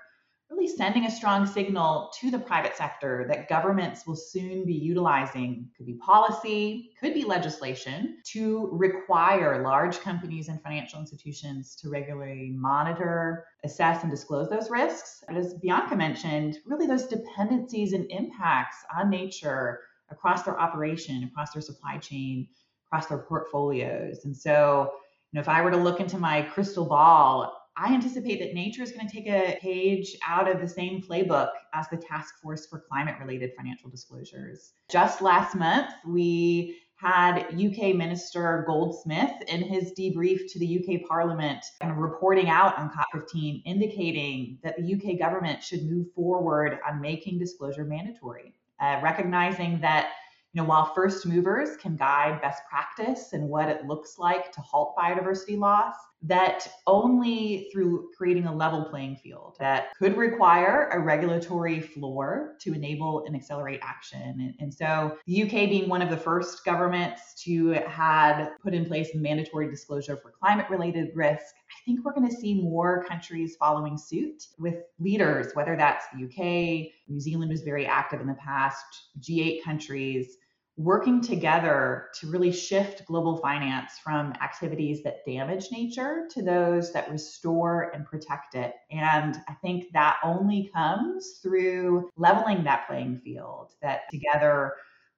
really 0.59 0.75
sending 0.75 1.05
a 1.05 1.11
strong 1.11 1.45
signal 1.45 2.11
to 2.19 2.29
the 2.29 2.37
private 2.39 2.75
sector 2.75 3.25
that 3.29 3.47
governments 3.47 4.05
will 4.05 4.15
soon 4.15 4.65
be 4.65 4.73
utilizing 4.73 5.69
could 5.77 5.85
be 5.85 5.93
policy 5.93 6.91
could 6.99 7.13
be 7.13 7.23
legislation 7.23 8.17
to 8.25 8.67
require 8.73 9.63
large 9.63 9.99
companies 10.01 10.49
and 10.49 10.61
financial 10.61 10.99
institutions 10.99 11.75
to 11.77 11.89
regularly 11.89 12.51
monitor 12.53 13.45
assess 13.63 14.03
and 14.03 14.11
disclose 14.11 14.49
those 14.49 14.69
risks. 14.69 15.23
But 15.27 15.37
as 15.37 15.53
bianca 15.55 15.95
mentioned 15.95 16.57
really 16.65 16.87
those 16.87 17.07
dependencies 17.07 17.93
and 17.93 18.09
impacts 18.11 18.77
on 18.97 19.09
nature 19.09 19.79
across 20.09 20.43
their 20.43 20.59
operation 20.59 21.23
across 21.23 21.53
their 21.53 21.61
supply 21.61 21.97
chain 21.97 22.47
across 22.87 23.07
their 23.07 23.19
portfolios. 23.19 24.25
And 24.25 24.35
so 24.35 24.91
you 25.31 25.37
know 25.37 25.41
if 25.41 25.47
i 25.47 25.61
were 25.61 25.71
to 25.71 25.77
look 25.77 26.01
into 26.01 26.17
my 26.17 26.41
crystal 26.41 26.85
ball 26.85 27.58
I 27.77 27.93
anticipate 27.93 28.39
that 28.39 28.53
nature 28.53 28.83
is 28.83 28.91
going 28.91 29.07
to 29.07 29.13
take 29.13 29.27
a 29.27 29.57
page 29.61 30.15
out 30.27 30.49
of 30.49 30.59
the 30.59 30.67
same 30.67 31.01
playbook 31.01 31.49
as 31.73 31.87
the 31.89 31.97
Task 31.97 32.41
Force 32.41 32.67
for 32.67 32.83
Climate 32.89 33.15
Related 33.19 33.51
Financial 33.55 33.89
Disclosures. 33.89 34.73
Just 34.89 35.21
last 35.21 35.55
month, 35.55 35.89
we 36.05 36.77
had 36.95 37.45
UK 37.53 37.95
Minister 37.95 38.65
Goldsmith 38.67 39.31
in 39.47 39.61
his 39.61 39.93
debrief 39.97 40.51
to 40.51 40.59
the 40.59 40.79
UK 40.79 41.07
Parliament 41.07 41.63
kind 41.81 41.93
of 41.93 41.97
reporting 41.97 42.49
out 42.49 42.77
on 42.77 42.89
COP15, 42.89 43.61
indicating 43.65 44.59
that 44.63 44.75
the 44.77 44.95
UK 44.95 45.17
government 45.17 45.63
should 45.63 45.83
move 45.83 46.07
forward 46.13 46.79
on 46.85 46.99
making 46.99 47.39
disclosure 47.39 47.85
mandatory, 47.85 48.53
uh, 48.81 48.99
recognizing 49.01 49.79
that 49.79 50.11
you 50.53 50.61
know, 50.61 50.67
while 50.67 50.93
first 50.95 51.27
movers 51.27 51.77
can 51.77 51.95
guide 51.95 52.41
best 52.41 52.63
practice 52.67 53.33
and 53.33 53.47
what 53.47 53.69
it 53.69 53.85
looks 53.85 54.17
like 54.17 54.51
to 54.51 54.61
halt 54.61 54.95
biodiversity 54.97 55.57
loss, 55.57 55.93
that 56.21 56.67
only 56.85 57.69
through 57.71 58.09
creating 58.17 58.45
a 58.45 58.53
level 58.53 58.83
playing 58.85 59.15
field 59.15 59.55
that 59.59 59.95
could 59.97 60.17
require 60.17 60.89
a 60.89 60.99
regulatory 60.99 61.79
floor 61.79 62.55
to 62.59 62.73
enable 62.73 63.25
and 63.25 63.35
accelerate 63.35 63.79
action. 63.81 64.55
And, 64.59 64.73
so 64.73 65.17
the 65.25 65.43
UK 65.43 65.69
being 65.69 65.89
one 65.89 66.01
of 66.01 66.09
the 66.09 66.17
first 66.17 66.63
governments 66.63 67.33
to 67.43 67.71
had 67.87 68.49
put 68.61 68.73
in 68.73 68.85
place 68.85 69.09
mandatory 69.15 69.69
disclosure 69.69 70.17
for 70.17 70.31
climate 70.31 70.69
related 70.69 71.09
risk, 71.15 71.55
I 71.69 71.85
think 71.85 72.05
we're 72.05 72.13
going 72.13 72.29
to 72.29 72.35
see 72.35 72.61
more 72.61 73.03
countries 73.05 73.55
following 73.57 73.97
suit 73.97 74.47
with 74.59 74.75
leaders, 74.99 75.53
whether 75.53 75.75
that's 75.75 76.05
the 76.13 76.25
UK, 76.25 76.91
New 77.07 77.19
Zealand 77.19 77.51
was 77.51 77.61
very 77.61 77.85
active 77.85 78.21
in 78.21 78.27
the 78.27 78.35
past, 78.35 78.85
G8 79.19 79.63
countries 79.63 80.37
working 80.79 81.19
together 81.19 82.07
to 82.15 82.31
really 82.31 82.53
shift 82.53 83.05
global 83.05 83.35
finance 83.35 83.99
from 84.01 84.31
activities 84.41 85.03
that 85.03 85.25
damage 85.25 85.65
nature 85.73 86.25
to 86.31 86.41
those 86.41 86.93
that 86.93 87.11
restore 87.11 87.91
and 87.93 88.05
protect 88.05 88.55
it. 88.55 88.73
And 88.89 89.35
I 89.49 89.53
think 89.61 89.91
that 89.91 90.19
only 90.23 90.71
comes 90.73 91.39
through 91.43 92.09
leveling 92.15 92.63
that 92.63 92.87
playing 92.87 93.17
field, 93.17 93.73
that 93.81 94.09
together 94.09 94.71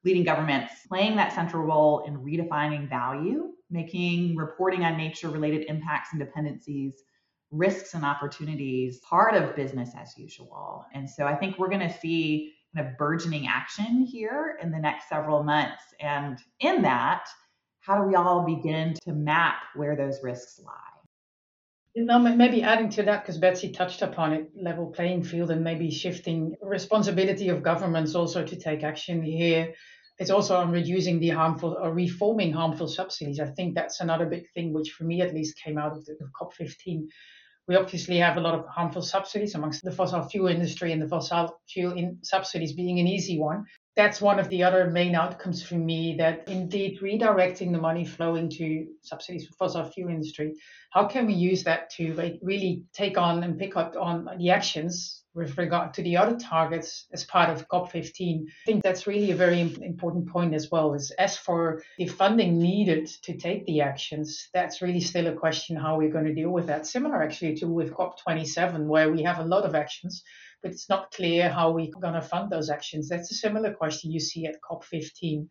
leading 0.03 0.23
governments 0.23 0.73
playing 0.87 1.15
that 1.17 1.31
central 1.31 1.61
role 1.61 2.05
in 2.07 2.17
redefining 2.17 2.89
value, 2.89 3.51
making 3.69 4.35
reporting 4.35 4.83
on 4.83 4.97
nature 4.97 5.29
related 5.29 5.67
impacts 5.67 6.09
and 6.11 6.19
dependencies 6.19 7.03
risks 7.51 7.93
and 7.93 8.03
opportunities 8.03 8.99
part 8.99 9.35
of 9.35 9.55
business 9.55 9.91
as 9.95 10.17
usual. 10.17 10.85
And 10.93 11.07
so 11.07 11.27
I 11.27 11.35
think 11.35 11.59
we're 11.59 11.69
going 11.69 11.87
to 11.87 11.99
see 11.99 12.55
kind 12.75 12.87
of 12.87 12.97
burgeoning 12.97 13.47
action 13.47 14.01
here 14.01 14.57
in 14.61 14.71
the 14.71 14.79
next 14.79 15.09
several 15.09 15.43
months. 15.43 15.83
And 15.99 16.37
in 16.59 16.81
that, 16.83 17.27
how 17.81 18.01
do 18.01 18.07
we 18.07 18.15
all 18.15 18.45
begin 18.45 18.95
to 19.05 19.13
map 19.13 19.55
where 19.75 19.95
those 19.95 20.19
risks 20.23 20.59
lie? 20.63 20.73
You 21.93 22.05
know, 22.05 22.19
maybe 22.19 22.63
adding 22.63 22.89
to 22.91 23.03
that, 23.03 23.23
because 23.23 23.37
Betsy 23.37 23.71
touched 23.71 24.01
upon 24.01 24.31
it, 24.31 24.51
level 24.55 24.87
playing 24.87 25.23
field 25.23 25.51
and 25.51 25.61
maybe 25.61 25.91
shifting 25.91 26.55
responsibility 26.61 27.49
of 27.49 27.63
governments 27.63 28.15
also 28.15 28.45
to 28.45 28.55
take 28.55 28.83
action 28.83 29.21
here. 29.21 29.73
It's 30.17 30.29
also 30.29 30.55
on 30.55 30.71
reducing 30.71 31.19
the 31.19 31.29
harmful 31.29 31.77
or 31.81 31.93
reforming 31.93 32.53
harmful 32.53 32.87
subsidies. 32.87 33.41
I 33.41 33.47
think 33.47 33.75
that's 33.75 33.99
another 33.99 34.25
big 34.25 34.45
thing, 34.53 34.71
which 34.71 34.91
for 34.91 35.03
me 35.03 35.21
at 35.21 35.33
least 35.33 35.59
came 35.61 35.77
out 35.77 35.97
of 35.97 36.05
the 36.05 36.13
of 36.13 36.29
COP15 36.39 37.07
we 37.67 37.75
obviously 37.75 38.17
have 38.17 38.37
a 38.37 38.41
lot 38.41 38.55
of 38.55 38.65
harmful 38.67 39.01
subsidies 39.01 39.55
amongst 39.55 39.83
the 39.83 39.91
fossil 39.91 40.23
fuel 40.23 40.47
industry 40.47 40.91
and 40.91 41.01
the 41.01 41.07
fossil 41.07 41.61
fuel 41.69 41.93
in 41.93 42.17
subsidies 42.23 42.73
being 42.73 42.99
an 42.99 43.07
easy 43.07 43.39
one. 43.39 43.65
That's 43.95 44.21
one 44.21 44.39
of 44.39 44.47
the 44.49 44.63
other 44.63 44.89
main 44.89 45.15
outcomes 45.15 45.61
for 45.61 45.75
me 45.75 46.15
that 46.17 46.47
indeed 46.47 46.99
redirecting 47.01 47.71
the 47.71 47.77
money 47.77 48.05
flowing 48.05 48.49
to 48.51 48.87
subsidies 49.01 49.47
for 49.47 49.53
fossil 49.55 49.83
fuel 49.83 50.09
industry, 50.09 50.53
how 50.91 51.05
can 51.05 51.27
we 51.27 51.33
use 51.33 51.63
that 51.63 51.89
to 51.91 52.13
really 52.41 52.83
take 52.93 53.17
on 53.17 53.43
and 53.43 53.59
pick 53.59 53.75
up 53.75 53.95
on 53.99 54.29
the 54.37 54.49
actions 54.49 55.21
with 55.33 55.57
regard 55.57 55.93
to 55.93 56.03
the 56.03 56.17
other 56.17 56.35
targets 56.37 57.07
as 57.13 57.23
part 57.23 57.49
of 57.49 57.67
COP15. 57.69 58.43
I 58.43 58.65
think 58.65 58.83
that's 58.83 59.07
really 59.07 59.31
a 59.31 59.35
very 59.35 59.61
important 59.61 60.27
point 60.27 60.53
as 60.53 60.69
well. 60.69 60.93
Is 60.93 61.11
as 61.11 61.37
for 61.37 61.83
the 61.97 62.07
funding 62.07 62.59
needed 62.59 63.07
to 63.23 63.37
take 63.37 63.65
the 63.65 63.81
actions, 63.81 64.49
that's 64.53 64.81
really 64.81 64.99
still 64.99 65.27
a 65.27 65.33
question 65.33 65.75
how 65.75 65.97
we're 65.97 66.11
going 66.11 66.25
to 66.25 66.33
deal 66.33 66.49
with 66.49 66.67
that. 66.67 66.85
Similar 66.85 67.23
actually 67.23 67.55
to 67.55 67.67
with 67.67 67.93
COP27, 67.93 68.85
where 68.87 69.11
we 69.11 69.23
have 69.23 69.39
a 69.39 69.45
lot 69.45 69.63
of 69.63 69.75
actions, 69.75 70.23
but 70.61 70.71
it's 70.71 70.89
not 70.89 71.11
clear 71.11 71.49
how 71.49 71.71
we're 71.71 71.91
going 72.01 72.13
to 72.13 72.21
fund 72.21 72.51
those 72.51 72.69
actions. 72.69 73.09
That's 73.09 73.31
a 73.31 73.35
similar 73.35 73.73
question 73.73 74.11
you 74.11 74.19
see 74.19 74.45
at 74.45 74.61
COP15 74.61 75.47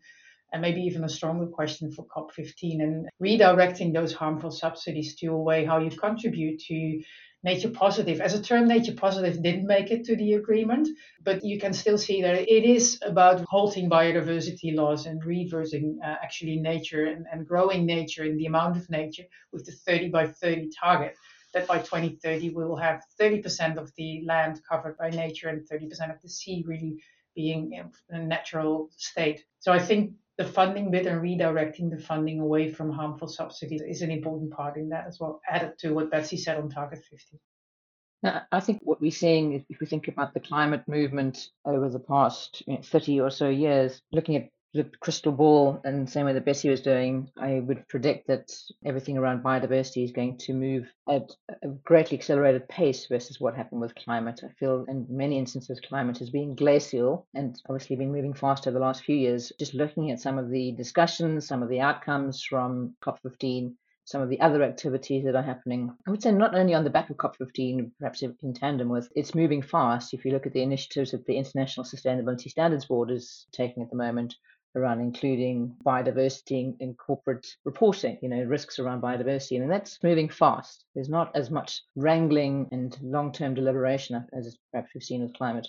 and 0.53 0.61
maybe 0.61 0.81
even 0.81 1.03
a 1.03 1.09
stronger 1.09 1.45
question 1.45 1.91
for 1.91 2.05
COP15 2.05 2.81
and 2.81 3.09
redirecting 3.21 3.93
those 3.93 4.13
harmful 4.13 4.51
subsidies 4.51 5.15
to 5.15 5.27
a 5.27 5.41
way 5.41 5.63
how 5.65 5.79
you 5.79 5.89
contribute 5.89 6.59
to 6.67 7.01
nature 7.43 7.69
positive. 7.69 8.21
As 8.21 8.33
a 8.33 8.41
term, 8.41 8.67
nature 8.67 8.93
positive 8.93 9.41
didn't 9.41 9.65
make 9.65 9.89
it 9.91 10.03
to 10.05 10.15
the 10.15 10.33
agreement, 10.33 10.87
but 11.23 11.43
you 11.43 11.59
can 11.59 11.73
still 11.73 11.97
see 11.97 12.21
that 12.21 12.35
it 12.35 12.63
is 12.63 12.99
about 13.01 13.41
halting 13.47 13.89
biodiversity 13.89 14.75
loss 14.75 15.05
and 15.05 15.23
reversing 15.25 15.99
uh, 16.03 16.17
actually 16.21 16.57
nature 16.57 17.05
and, 17.05 17.25
and 17.31 17.47
growing 17.47 17.85
nature 17.85 18.23
and 18.23 18.39
the 18.39 18.45
amount 18.45 18.77
of 18.77 18.89
nature 18.89 19.23
with 19.51 19.65
the 19.65 19.71
30 19.71 20.09
by 20.09 20.27
30 20.27 20.69
target. 20.79 21.15
That 21.53 21.67
by 21.67 21.79
2030 21.79 22.49
we 22.49 22.63
will 22.63 22.77
have 22.77 23.03
30% 23.19 23.77
of 23.77 23.91
the 23.97 24.23
land 24.25 24.61
covered 24.67 24.97
by 24.97 25.09
nature 25.09 25.49
and 25.49 25.67
30% 25.67 26.13
of 26.13 26.21
the 26.21 26.29
sea 26.29 26.63
really 26.65 27.01
being 27.35 27.73
in 27.73 27.91
a 28.09 28.23
natural 28.23 28.89
state. 28.97 29.43
So 29.59 29.71
I 29.71 29.79
think 29.79 30.13
the 30.37 30.45
funding 30.45 30.91
bit 30.91 31.05
and 31.05 31.21
redirecting 31.21 31.91
the 31.91 32.01
funding 32.01 32.39
away 32.39 32.71
from 32.71 32.91
harmful 32.91 33.27
subsidies 33.27 33.81
is 33.81 34.01
an 34.01 34.11
important 34.11 34.51
part 34.51 34.77
in 34.77 34.89
that 34.89 35.05
as 35.07 35.19
well, 35.19 35.41
added 35.47 35.77
to 35.79 35.93
what 35.93 36.09
Betsy 36.09 36.37
said 36.37 36.57
on 36.57 36.69
Target 36.69 37.03
15. 37.09 37.39
Now, 38.23 38.43
I 38.51 38.59
think 38.59 38.79
what 38.83 39.01
we're 39.01 39.11
seeing, 39.11 39.65
if 39.69 39.79
we 39.79 39.87
think 39.87 40.07
about 40.07 40.33
the 40.33 40.39
climate 40.39 40.87
movement 40.87 41.49
over 41.65 41.89
the 41.89 41.99
past 41.99 42.63
you 42.67 42.73
know, 42.73 42.81
30 42.81 43.19
or 43.19 43.31
so 43.31 43.49
years, 43.49 44.01
looking 44.11 44.35
at 44.35 44.49
the 44.73 44.89
crystal 45.01 45.33
ball 45.33 45.81
and 45.83 46.09
same 46.09 46.25
way 46.25 46.33
that 46.33 46.45
Betsy 46.45 46.69
was 46.69 46.81
doing, 46.81 47.29
I 47.37 47.59
would 47.59 47.87
predict 47.89 48.27
that 48.27 48.51
everything 48.85 49.17
around 49.17 49.43
biodiversity 49.43 50.03
is 50.03 50.13
going 50.13 50.37
to 50.39 50.53
move 50.53 50.87
at 51.09 51.29
a 51.61 51.67
greatly 51.83 52.17
accelerated 52.17 52.69
pace 52.69 53.07
versus 53.07 53.39
what 53.39 53.55
happened 53.55 53.81
with 53.81 53.95
climate. 53.95 54.41
I 54.45 54.49
feel 54.59 54.85
in 54.87 55.05
many 55.09 55.37
instances 55.37 55.81
climate 55.81 56.19
has 56.19 56.29
been 56.29 56.55
glacial 56.55 57.27
and 57.33 57.61
obviously 57.67 57.97
been 57.97 58.13
moving 58.13 58.33
fast 58.33 58.65
over 58.65 58.79
the 58.79 58.85
last 58.85 59.03
few 59.03 59.15
years. 59.15 59.51
Just 59.59 59.73
looking 59.73 60.09
at 60.09 60.21
some 60.21 60.37
of 60.37 60.49
the 60.49 60.71
discussions, 60.71 61.47
some 61.47 61.61
of 61.61 61.69
the 61.69 61.81
outcomes 61.81 62.41
from 62.41 62.95
COP15, 63.03 63.73
some 64.05 64.21
of 64.21 64.29
the 64.29 64.41
other 64.41 64.63
activities 64.63 65.25
that 65.25 65.35
are 65.35 65.43
happening. 65.43 65.93
I 66.07 66.11
would 66.11 66.23
say 66.23 66.31
not 66.31 66.55
only 66.55 66.73
on 66.73 66.83
the 66.83 66.89
back 66.89 67.09
of 67.09 67.17
COP15, 67.17 67.91
perhaps 67.99 68.23
in 68.23 68.53
tandem 68.53 68.89
with 68.89 69.09
it's 69.15 69.35
moving 69.35 69.61
fast. 69.61 70.13
If 70.13 70.25
you 70.25 70.31
look 70.31 70.45
at 70.45 70.53
the 70.53 70.63
initiatives 70.63 71.11
that 71.11 71.25
the 71.25 71.37
International 71.37 71.85
Sustainability 71.85 72.49
Standards 72.49 72.85
Board 72.85 73.11
is 73.11 73.45
taking 73.51 73.83
at 73.83 73.89
the 73.89 73.95
moment, 73.95 74.35
around 74.75 75.01
including 75.01 75.75
biodiversity 75.85 76.75
in 76.79 76.93
corporate 76.93 77.47
reporting, 77.65 78.17
you 78.21 78.29
know, 78.29 78.43
risks 78.43 78.79
around 78.79 79.01
biodiversity. 79.01 79.61
And 79.61 79.69
that's 79.69 80.01
moving 80.03 80.29
fast. 80.29 80.85
There's 80.95 81.09
not 81.09 81.35
as 81.35 81.49
much 81.49 81.81
wrangling 81.95 82.67
and 82.71 82.97
long 83.01 83.31
term 83.31 83.53
deliberation 83.53 84.25
as 84.33 84.57
perhaps 84.71 84.91
we've 84.93 85.03
seen 85.03 85.21
with 85.21 85.33
climate. 85.33 85.67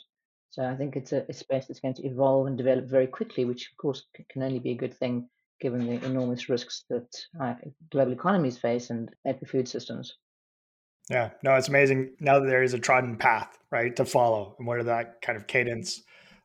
So 0.51 0.65
I 0.65 0.77
think 0.77 0.97
it's 0.97 1.13
a, 1.13 1.25
a, 1.29 1.33
space 1.33 1.67
that's 1.67 1.81
going 1.81 1.95
to 1.95 2.07
evolve 2.07 2.47
and 2.47 2.59
develop 2.59 2.85
very 2.85 3.07
quickly, 3.07 3.47
which 3.47 3.71
of 3.71 3.77
course 3.79 4.05
can 4.31 4.43
only 4.43 4.59
be 4.59 4.73
a 4.73 4.77
good 4.77 4.95
thing 4.95 5.29
given 5.61 5.87
the 5.87 6.05
enormous 6.05 6.49
risks 6.49 6.85
that 6.91 7.07
global 7.91 8.13
economies 8.13 8.59
face 8.59 8.91
and 8.91 9.11
agri-food 9.27 9.67
systems. 9.67 10.17
Yeah, 11.09 11.31
no, 11.43 11.55
it's 11.55 11.69
amazing. 11.69 12.13
Now 12.21 12.41
that 12.41 12.47
there 12.47 12.63
is 12.63 12.75
a 12.75 12.79
trodden 12.79 13.17
path, 13.17 13.59
right, 13.71 13.95
to 13.97 14.05
follow, 14.05 14.55
and 14.59 14.67
what 14.67 14.79
are 14.79 14.85
that 14.85 15.23
kind 15.23 15.37
of 15.37 15.47
cadence 15.47 16.03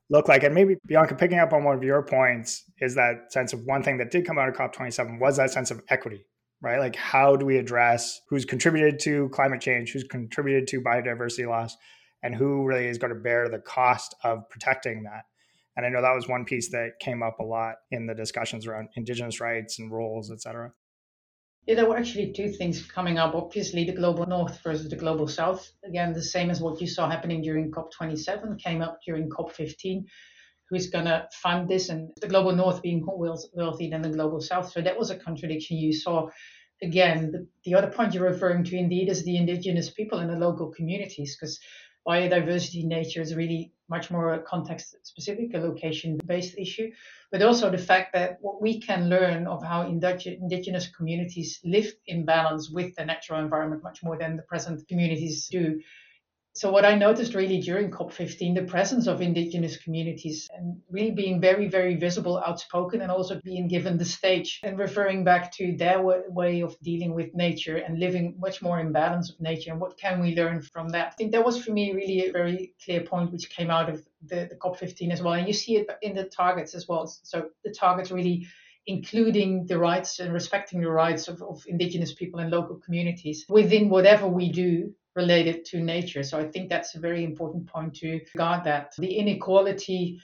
look 0.10 0.28
like? 0.28 0.44
And 0.44 0.56
maybe 0.56 0.78
Bianca, 0.86 1.16
picking 1.16 1.40
up 1.40 1.54
on 1.54 1.64
one 1.64 1.76
of 1.76 1.84
your 1.84 2.02
points, 2.04 2.64
is 2.80 2.96
that 2.96 3.32
sense 3.32 3.54
of 3.54 3.62
one 3.66 3.84
thing 3.84 3.98
that 3.98 4.12
did 4.12 4.26
come 4.26 4.38
out 4.38 4.50
of 4.50 4.56
COP27 4.56 5.20
was 5.20 5.38
that 5.38 5.52
sense 5.52 5.72
of 5.72 5.82
equity, 5.90 6.26
right? 6.62 6.80
Like, 6.80 6.96
how 6.96 7.36
do 7.36 7.46
we 7.46 7.58
address 7.58 8.22
who's 8.30 8.46
contributed 8.46 9.00
to 9.02 9.30
climate 9.30 9.62
change, 9.62 9.92
who's 9.92 10.04
contributed 10.04 10.68
to 10.70 10.82
biodiversity 10.82 11.48
loss, 11.48 11.76
and 12.24 12.36
who 12.36 12.66
really 12.66 12.88
is 12.88 12.98
going 12.98 13.14
to 13.14 13.20
bear 13.20 13.50
the 13.50 13.60
cost 13.60 14.16
of 14.24 14.50
protecting 14.50 15.04
that? 15.04 15.24
And 15.76 15.86
I 15.86 15.90
know 15.90 16.02
that 16.02 16.16
was 16.16 16.28
one 16.28 16.46
piece 16.46 16.72
that 16.72 17.00
came 17.00 17.22
up 17.22 17.40
a 17.40 17.44
lot 17.44 17.76
in 17.92 18.08
the 18.08 18.16
discussions 18.16 18.66
around 18.66 18.90
indigenous 18.96 19.40
rights 19.40 19.78
and 19.78 19.92
roles, 19.92 20.32
et 20.32 20.42
cetera. 20.42 20.72
Yeah, 21.68 21.76
there 21.76 21.90
were 21.90 21.98
actually 21.98 22.32
two 22.32 22.50
things 22.50 22.82
coming 22.82 23.18
up. 23.18 23.36
Obviously, 23.36 23.84
the 23.84 23.92
global 23.92 24.26
north 24.26 24.58
versus 24.64 24.88
the 24.90 24.96
global 24.96 25.28
south. 25.28 25.70
Again, 25.84 26.14
the 26.14 26.24
same 26.24 26.50
as 26.50 26.62
what 26.62 26.80
you 26.80 26.88
saw 26.88 27.10
happening 27.10 27.42
during 27.42 27.72
COP27 27.72 28.58
came 28.58 28.82
up 28.82 29.00
during 29.06 29.30
COP15. 29.30 30.06
Who's 30.70 30.90
going 30.90 31.06
to 31.06 31.28
fund 31.34 31.68
this? 31.68 31.90
And 31.90 32.12
the 32.22 32.30
global 32.30 32.54
north 32.54 32.82
being 32.82 33.04
more 33.04 33.38
wealthy 33.54 33.90
than 33.90 34.02
the 34.02 34.10
global 34.10 34.40
south. 34.40 34.72
So 34.72 34.82
that 34.82 34.98
was 34.98 35.10
a 35.10 35.18
contradiction 35.18 35.76
you 35.76 35.92
saw. 35.92 36.30
Again, 36.82 37.32
the, 37.32 37.48
the 37.66 37.76
other 37.76 37.92
point 37.92 38.14
you're 38.14 38.32
referring 38.32 38.64
to 38.64 38.78
indeed 38.78 39.10
is 39.10 39.26
the 39.26 39.36
indigenous 39.36 39.90
people 39.90 40.20
in 40.20 40.30
the 40.30 40.38
local 40.38 40.72
communities, 40.72 41.36
because 41.36 41.60
biodiversity 42.08 42.84
in 42.84 42.88
nature 42.88 43.22
is 43.22 43.36
really 43.36 43.74
much 43.90 44.10
more 44.12 44.34
a 44.34 44.40
context 44.40 44.96
specific, 45.04 45.54
a 45.54 45.58
location 45.58 46.18
based 46.26 46.58
issue, 46.58 46.92
but 47.32 47.42
also 47.42 47.70
the 47.70 47.78
fact 47.78 48.14
that 48.14 48.38
what 48.42 48.62
we 48.62 48.80
can 48.80 49.10
learn 49.10 49.48
of 49.48 49.64
how 49.64 49.82
indigenous 49.88 50.88
communities 50.88 51.60
live 51.64 51.94
in 52.06 52.26
balance 52.26 52.70
with 52.70 52.96
the 52.96 53.06
natural 53.06 53.40
environment 53.40 53.84
much 53.84 54.04
more 54.04 54.18
than 54.18 54.38
the 54.38 54.44
present 54.44 54.88
communities 54.88 55.48
do 55.48 55.80
so 56.58 56.72
what 56.72 56.86
I 56.86 56.96
noticed 56.96 57.36
really 57.36 57.60
during 57.60 57.92
COP15, 57.92 58.56
the 58.56 58.64
presence 58.64 59.06
of 59.06 59.22
indigenous 59.22 59.78
communities 59.78 60.50
and 60.52 60.82
really 60.90 61.12
being 61.12 61.40
very, 61.40 61.68
very 61.68 61.96
visible, 61.96 62.42
outspoken, 62.44 63.02
and 63.02 63.12
also 63.12 63.40
being 63.44 63.68
given 63.68 63.96
the 64.00 64.06
stage 64.06 64.60
and 64.64 64.80
referring 64.80 65.24
back 65.24 65.52
to 65.58 65.78
their 65.78 66.02
way 66.02 66.62
of 66.62 66.76
dealing 66.80 67.14
with 67.14 67.36
nature 67.36 67.78
and 67.78 68.00
living 68.00 68.34
much 68.40 68.64
more 68.64 68.80
in 68.80 68.92
balance 68.92 69.30
with 69.30 69.40
nature. 69.40 69.70
And 69.70 69.80
what 69.80 70.00
can 70.00 70.20
we 70.20 70.36
learn 70.36 70.64
from 70.64 70.90
that? 70.90 71.10
I 71.10 71.12
think 71.12 71.32
that 71.34 71.46
was 71.46 71.64
for 71.64 71.72
me 71.72 71.94
really 71.94 72.26
a 72.26 72.32
very 72.32 72.74
clear 72.84 73.02
point 73.02 73.32
which 73.32 73.52
came 73.52 73.70
out 73.70 73.88
of 73.88 74.04
the, 74.26 74.48
the 74.50 74.56
COP15 74.56 75.12
as 75.12 75.22
well. 75.22 75.34
And 75.34 75.48
you 75.48 75.54
see 75.54 75.78
it 75.78 75.88
in 76.02 76.16
the 76.16 76.24
targets 76.24 76.74
as 76.74 76.88
well. 76.88 77.06
So 77.06 77.50
the 77.64 77.72
targets 77.72 78.10
really 78.10 78.48
including 78.88 79.68
the 79.68 79.78
rights 79.78 80.20
and 80.20 80.34
respecting 80.34 80.82
the 80.82 80.90
rights 80.90 81.28
of, 81.28 81.42
of 81.44 81.62
indigenous 81.68 82.14
people 82.14 82.40
and 82.40 82.50
local 82.50 82.78
communities 82.78 83.46
within 83.50 83.90
whatever 83.90 84.28
we 84.28 84.50
do 84.50 84.94
related 85.18 85.66
to 85.66 85.82
nature. 85.82 86.24
So 86.24 86.40
I 86.40 86.48
think 86.48 86.70
that's 86.70 86.96
a 86.96 87.00
very 87.00 87.24
important 87.24 87.68
point 87.68 87.96
to 87.96 88.22
guard 88.38 88.64
that. 88.64 88.94
The 88.98 89.18
inequality 89.18 90.22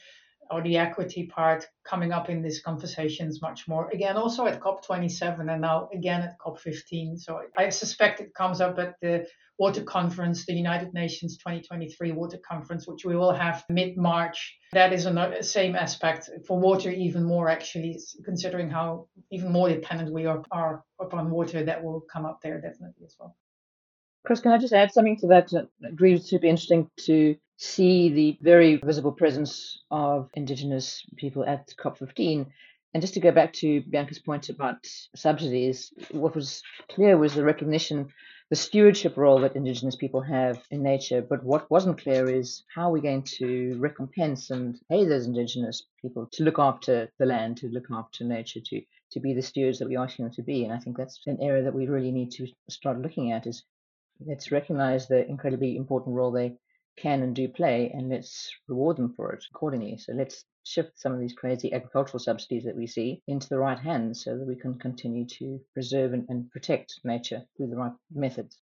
or 0.51 0.61
the 0.61 0.77
equity 0.77 1.25
part 1.25 1.65
coming 1.83 2.11
up 2.11 2.29
in 2.29 2.41
these 2.41 2.61
conversations 2.61 3.41
much 3.41 3.67
more. 3.67 3.89
Again, 3.91 4.15
also 4.15 4.45
at 4.45 4.61
COP27 4.61 5.51
and 5.51 5.61
now 5.61 5.89
again 5.93 6.21
at 6.21 6.37
COP15. 6.39 7.19
So 7.19 7.41
I 7.57 7.69
suspect 7.69 8.21
it 8.21 8.33
comes 8.33 8.61
up 8.61 8.77
at 8.77 8.95
the 9.01 9.25
Water 9.59 9.83
Conference, 9.83 10.45
the 10.45 10.53
United 10.53 10.93
Nations 10.93 11.37
2023 11.37 12.11
Water 12.11 12.39
Conference, 12.47 12.87
which 12.87 13.05
we 13.05 13.15
will 13.15 13.33
have 13.33 13.63
mid 13.69 13.97
March. 13.97 14.57
That 14.73 14.93
is 14.93 15.05
another 15.05 15.43
same 15.43 15.75
aspect 15.75 16.29
for 16.47 16.59
water, 16.59 16.91
even 16.91 17.23
more 17.23 17.49
actually, 17.49 17.99
considering 18.25 18.69
how 18.69 19.07
even 19.31 19.51
more 19.51 19.69
dependent 19.69 20.11
we 20.11 20.25
are, 20.25 20.43
are 20.51 20.83
upon 20.99 21.29
water. 21.29 21.63
That 21.63 21.83
will 21.83 22.01
come 22.01 22.25
up 22.25 22.39
there 22.41 22.59
definitely 22.61 23.05
as 23.05 23.15
well. 23.19 23.35
Chris, 24.25 24.39
can 24.39 24.53
I 24.53 24.57
just 24.57 24.71
add 24.71 24.93
something 24.93 25.17
to 25.17 25.27
that? 25.27 25.51
I 25.53 25.87
agree 25.87 26.13
it's 26.13 26.29
super 26.29 26.45
interesting 26.45 26.89
to 27.07 27.35
see 27.57 28.07
the 28.07 28.37
very 28.41 28.77
visible 28.77 29.11
presence 29.11 29.83
of 29.91 30.29
Indigenous 30.33 31.05
people 31.17 31.43
at 31.43 31.73
COP15. 31.77 32.47
And 32.93 33.01
just 33.01 33.15
to 33.15 33.19
go 33.19 33.31
back 33.31 33.51
to 33.53 33.81
Bianca's 33.81 34.19
point 34.19 34.47
about 34.47 34.87
subsidies, 35.13 35.91
what 36.11 36.35
was 36.35 36.63
clear 36.89 37.17
was 37.17 37.33
the 37.33 37.43
recognition, 37.43 38.07
the 38.49 38.55
stewardship 38.55 39.17
role 39.17 39.41
that 39.41 39.57
Indigenous 39.57 39.97
people 39.97 40.21
have 40.21 40.63
in 40.71 40.83
nature. 40.83 41.21
But 41.21 41.43
what 41.43 41.69
wasn't 41.69 42.01
clear 42.01 42.29
is 42.29 42.63
how 42.73 42.91
we're 42.91 43.01
going 43.01 43.23
to 43.39 43.77
recompense 43.77 44.51
and 44.51 44.79
pay 44.89 45.03
those 45.03 45.25
Indigenous 45.25 45.83
people 46.01 46.29
to 46.31 46.43
look 46.43 46.59
after 46.59 47.11
the 47.19 47.25
land, 47.25 47.57
to 47.57 47.67
look 47.67 47.87
after 47.91 48.23
nature, 48.23 48.61
to, 48.67 48.81
to 49.11 49.19
be 49.19 49.33
the 49.33 49.41
stewards 49.41 49.79
that 49.79 49.89
we're 49.89 49.99
asking 49.99 50.25
them 50.25 50.33
to 50.35 50.43
be. 50.43 50.63
And 50.63 50.71
I 50.71 50.79
think 50.79 50.95
that's 50.95 51.19
an 51.25 51.39
area 51.41 51.63
that 51.63 51.75
we 51.75 51.87
really 51.87 52.11
need 52.11 52.31
to 52.33 52.47
start 52.69 53.01
looking 53.01 53.33
at 53.33 53.47
is 53.47 53.63
let's 54.27 54.51
recognize 54.51 55.07
the 55.07 55.27
incredibly 55.27 55.75
important 55.75 56.15
role 56.15 56.31
they 56.31 56.55
can 56.97 57.23
and 57.23 57.35
do 57.35 57.47
play 57.47 57.91
and 57.93 58.09
let's 58.09 58.51
reward 58.67 58.97
them 58.97 59.13
for 59.15 59.31
it 59.31 59.43
accordingly. 59.49 59.97
So 59.97 60.13
let's 60.13 60.45
shift 60.63 60.99
some 60.99 61.13
of 61.13 61.19
these 61.19 61.33
crazy 61.33 61.73
agricultural 61.73 62.19
subsidies 62.19 62.63
that 62.63 62.75
we 62.75 62.87
see 62.87 63.21
into 63.27 63.49
the 63.49 63.57
right 63.57 63.79
hands 63.79 64.23
so 64.23 64.37
that 64.37 64.47
we 64.47 64.55
can 64.55 64.75
continue 64.75 65.25
to 65.25 65.59
preserve 65.73 66.13
and, 66.13 66.25
and 66.29 66.49
protect 66.51 66.99
nature 67.03 67.43
through 67.57 67.67
the 67.67 67.75
right 67.75 67.91
methods. 68.13 68.57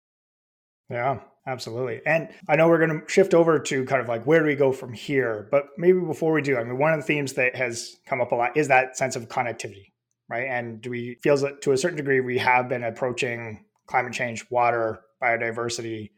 Yeah, 0.89 1.19
absolutely. 1.45 2.01
And 2.05 2.29
I 2.47 2.55
know 2.55 2.67
we're 2.67 2.85
going 2.85 3.01
to 3.01 3.07
shift 3.07 3.33
over 3.33 3.59
to 3.59 3.85
kind 3.85 4.01
of 4.01 4.07
like 4.07 4.25
where 4.25 4.39
do 4.39 4.45
we 4.45 4.55
go 4.55 4.71
from 4.71 4.93
here? 4.93 5.47
But 5.51 5.67
maybe 5.77 5.99
before 5.99 6.33
we 6.33 6.41
do, 6.41 6.57
I 6.57 6.63
mean, 6.63 6.79
one 6.79 6.93
of 6.93 6.99
the 6.99 7.05
themes 7.05 7.33
that 7.33 7.55
has 7.55 7.97
come 8.07 8.21
up 8.21 8.31
a 8.31 8.35
lot 8.35 8.57
is 8.57 8.69
that 8.69 8.97
sense 8.97 9.15
of 9.15 9.27
connectivity, 9.27 9.91
right? 10.29 10.47
And 10.47 10.83
we 10.85 11.15
feel 11.21 11.37
that 11.37 11.61
to 11.63 11.73
a 11.73 11.77
certain 11.77 11.97
degree 11.97 12.21
we 12.21 12.39
have 12.39 12.69
been 12.69 12.83
approaching 12.83 13.65
climate 13.85 14.13
change, 14.13 14.49
water, 14.49 15.01
biodiversity 15.21 16.11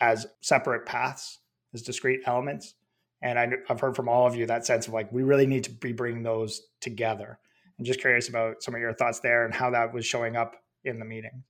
as 0.00 0.26
separate 0.40 0.86
paths, 0.86 1.40
as 1.72 1.82
discrete 1.82 2.20
elements. 2.26 2.74
And 3.22 3.38
I, 3.38 3.48
have 3.68 3.80
heard 3.80 3.96
from 3.96 4.08
all 4.08 4.26
of 4.26 4.36
you 4.36 4.46
that 4.46 4.66
sense 4.66 4.86
of 4.86 4.92
like, 4.92 5.10
we 5.12 5.22
really 5.22 5.46
need 5.46 5.64
to 5.64 5.70
be 5.70 5.92
bringing 5.92 6.22
those 6.22 6.62
together. 6.80 7.38
I'm 7.78 7.84
just 7.84 8.00
curious 8.00 8.28
about 8.28 8.62
some 8.62 8.74
of 8.74 8.80
your 8.80 8.92
thoughts 8.92 9.20
there 9.20 9.44
and 9.44 9.54
how 9.54 9.70
that 9.70 9.92
was 9.92 10.04
showing 10.04 10.36
up 10.36 10.56
in 10.84 10.98
the 10.98 11.04
meeting. 11.04 11.42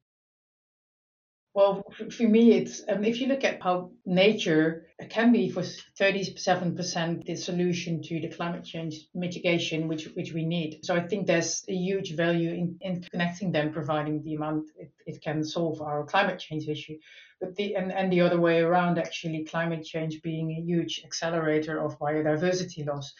Well, 1.55 1.85
for 2.11 2.25
me, 2.25 2.51
it's 2.55 2.83
um, 2.89 3.05
if 3.05 3.21
you 3.21 3.29
look 3.29 3.45
at 3.45 3.63
how 3.63 3.93
nature 4.05 4.89
can 5.09 5.31
be 5.31 5.49
for 5.49 5.61
37% 5.61 7.25
the 7.25 7.37
solution 7.37 8.03
to 8.03 8.21
the 8.21 8.29
climate 8.29 8.65
change 8.65 9.07
mitigation, 9.15 9.87
which 9.87 10.07
which 10.17 10.33
we 10.33 10.45
need. 10.45 10.81
So 10.85 10.97
I 10.97 11.07
think 11.07 11.29
there's 11.29 11.65
a 11.69 11.73
huge 11.73 12.17
value 12.17 12.51
in, 12.51 12.79
in 12.81 13.03
connecting 13.03 13.53
them, 13.53 13.73
providing 13.73 14.25
the 14.25 14.35
amount 14.35 14.71
it, 14.77 14.91
it 15.07 15.23
can 15.23 15.45
solve 15.45 15.81
our 15.81 16.05
climate 16.05 16.41
change 16.41 16.69
issue. 16.69 16.99
But 17.41 17.55
the 17.55 17.77
and, 17.77 17.93
and 17.93 18.13
the 18.13 18.23
other 18.23 18.41
way 18.41 18.61
around, 18.61 18.99
actually, 18.99 19.45
climate 19.45 19.85
change 19.85 20.23
being 20.23 20.51
a 20.51 20.61
huge 20.61 21.03
accelerator 21.05 21.81
of 21.81 22.01
biodiversity 22.01 22.85
loss. 22.85 23.15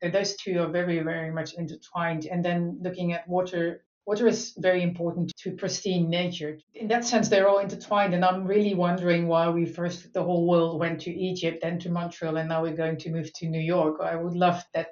Those 0.00 0.36
two 0.36 0.60
are 0.60 0.68
very, 0.68 1.00
very 1.00 1.32
much 1.32 1.54
intertwined. 1.54 2.26
And 2.26 2.44
then 2.44 2.78
looking 2.80 3.12
at 3.12 3.28
water 3.28 3.82
water 4.10 4.26
is 4.26 4.54
very 4.58 4.82
important 4.82 5.32
to 5.36 5.52
pristine 5.52 6.10
nature. 6.10 6.58
In 6.74 6.88
that 6.88 7.04
sense, 7.04 7.28
they're 7.28 7.48
all 7.48 7.60
intertwined. 7.60 8.12
And 8.12 8.24
I'm 8.24 8.44
really 8.44 8.74
wondering 8.74 9.28
why 9.28 9.48
we 9.50 9.66
first, 9.66 10.12
the 10.12 10.24
whole 10.24 10.48
world 10.48 10.80
went 10.80 11.02
to 11.02 11.12
Egypt, 11.12 11.60
then 11.62 11.78
to 11.78 11.90
Montreal, 11.90 12.36
and 12.36 12.48
now 12.48 12.60
we're 12.62 12.74
going 12.74 12.96
to 12.98 13.10
move 13.12 13.32
to 13.34 13.46
New 13.46 13.60
York. 13.60 14.00
I 14.02 14.16
would 14.16 14.34
love 14.34 14.64
that. 14.74 14.88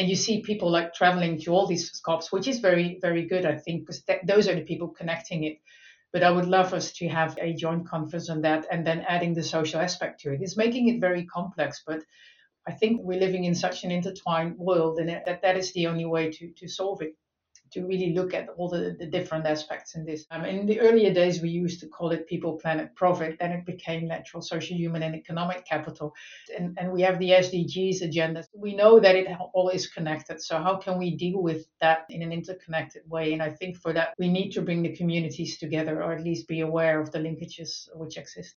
And 0.00 0.08
you 0.08 0.16
see 0.16 0.42
people 0.42 0.68
like 0.68 0.94
traveling 0.94 1.40
to 1.42 1.52
all 1.52 1.68
these 1.68 2.00
COPs, 2.04 2.32
which 2.32 2.48
is 2.48 2.58
very, 2.58 2.98
very 3.00 3.24
good, 3.26 3.46
I 3.46 3.56
think, 3.56 3.82
because 3.82 4.02
th- 4.02 4.26
those 4.26 4.48
are 4.48 4.56
the 4.56 4.64
people 4.64 4.88
connecting 4.88 5.44
it. 5.44 5.58
But 6.12 6.24
I 6.24 6.32
would 6.32 6.48
love 6.48 6.74
us 6.74 6.90
to 6.94 7.06
have 7.06 7.38
a 7.40 7.54
joint 7.54 7.88
conference 7.88 8.28
on 8.28 8.40
that 8.40 8.66
and 8.68 8.84
then 8.84 9.04
adding 9.08 9.34
the 9.34 9.44
social 9.44 9.80
aspect 9.80 10.22
to 10.22 10.32
it. 10.32 10.40
It's 10.42 10.56
making 10.56 10.88
it 10.88 11.00
very 11.00 11.24
complex, 11.24 11.84
but 11.86 12.02
I 12.66 12.72
think 12.72 13.02
we're 13.04 13.20
living 13.20 13.44
in 13.44 13.54
such 13.54 13.84
an 13.84 13.92
intertwined 13.92 14.58
world, 14.58 14.98
and 14.98 15.08
that 15.08 15.42
that 15.42 15.56
is 15.56 15.72
the 15.72 15.86
only 15.86 16.04
way 16.04 16.32
to, 16.32 16.50
to 16.50 16.66
solve 16.66 17.00
it 17.00 17.14
to 17.72 17.86
really 17.86 18.12
look 18.12 18.34
at 18.34 18.48
all 18.56 18.68
the, 18.68 18.96
the 18.98 19.06
different 19.06 19.46
aspects 19.46 19.94
in 19.94 20.04
this. 20.04 20.26
Um, 20.30 20.44
in 20.44 20.66
the 20.66 20.80
earlier 20.80 21.12
days, 21.12 21.40
we 21.40 21.48
used 21.48 21.80
to 21.80 21.88
call 21.88 22.10
it 22.12 22.26
people, 22.26 22.54
planet, 22.54 22.94
profit. 22.94 23.36
Then 23.38 23.52
it 23.52 23.66
became 23.66 24.08
natural, 24.08 24.42
social, 24.42 24.76
human, 24.76 25.02
and 25.02 25.14
economic 25.14 25.64
capital. 25.64 26.14
And, 26.56 26.76
and 26.78 26.92
we 26.92 27.02
have 27.02 27.18
the 27.18 27.30
SDGs 27.30 28.02
agenda. 28.02 28.44
We 28.54 28.74
know 28.74 29.00
that 29.00 29.16
it 29.16 29.28
all 29.52 29.68
is 29.70 29.86
connected. 29.86 30.42
So 30.42 30.58
how 30.58 30.76
can 30.76 30.98
we 30.98 31.16
deal 31.16 31.42
with 31.42 31.66
that 31.80 32.06
in 32.10 32.22
an 32.22 32.32
interconnected 32.32 33.02
way? 33.08 33.32
And 33.32 33.42
I 33.42 33.50
think 33.50 33.76
for 33.76 33.92
that, 33.92 34.14
we 34.18 34.28
need 34.28 34.50
to 34.50 34.62
bring 34.62 34.82
the 34.82 34.96
communities 34.96 35.58
together 35.58 36.02
or 36.02 36.12
at 36.12 36.22
least 36.22 36.48
be 36.48 36.60
aware 36.60 37.00
of 37.00 37.10
the 37.12 37.18
linkages 37.18 37.88
which 37.94 38.16
exist. 38.16 38.54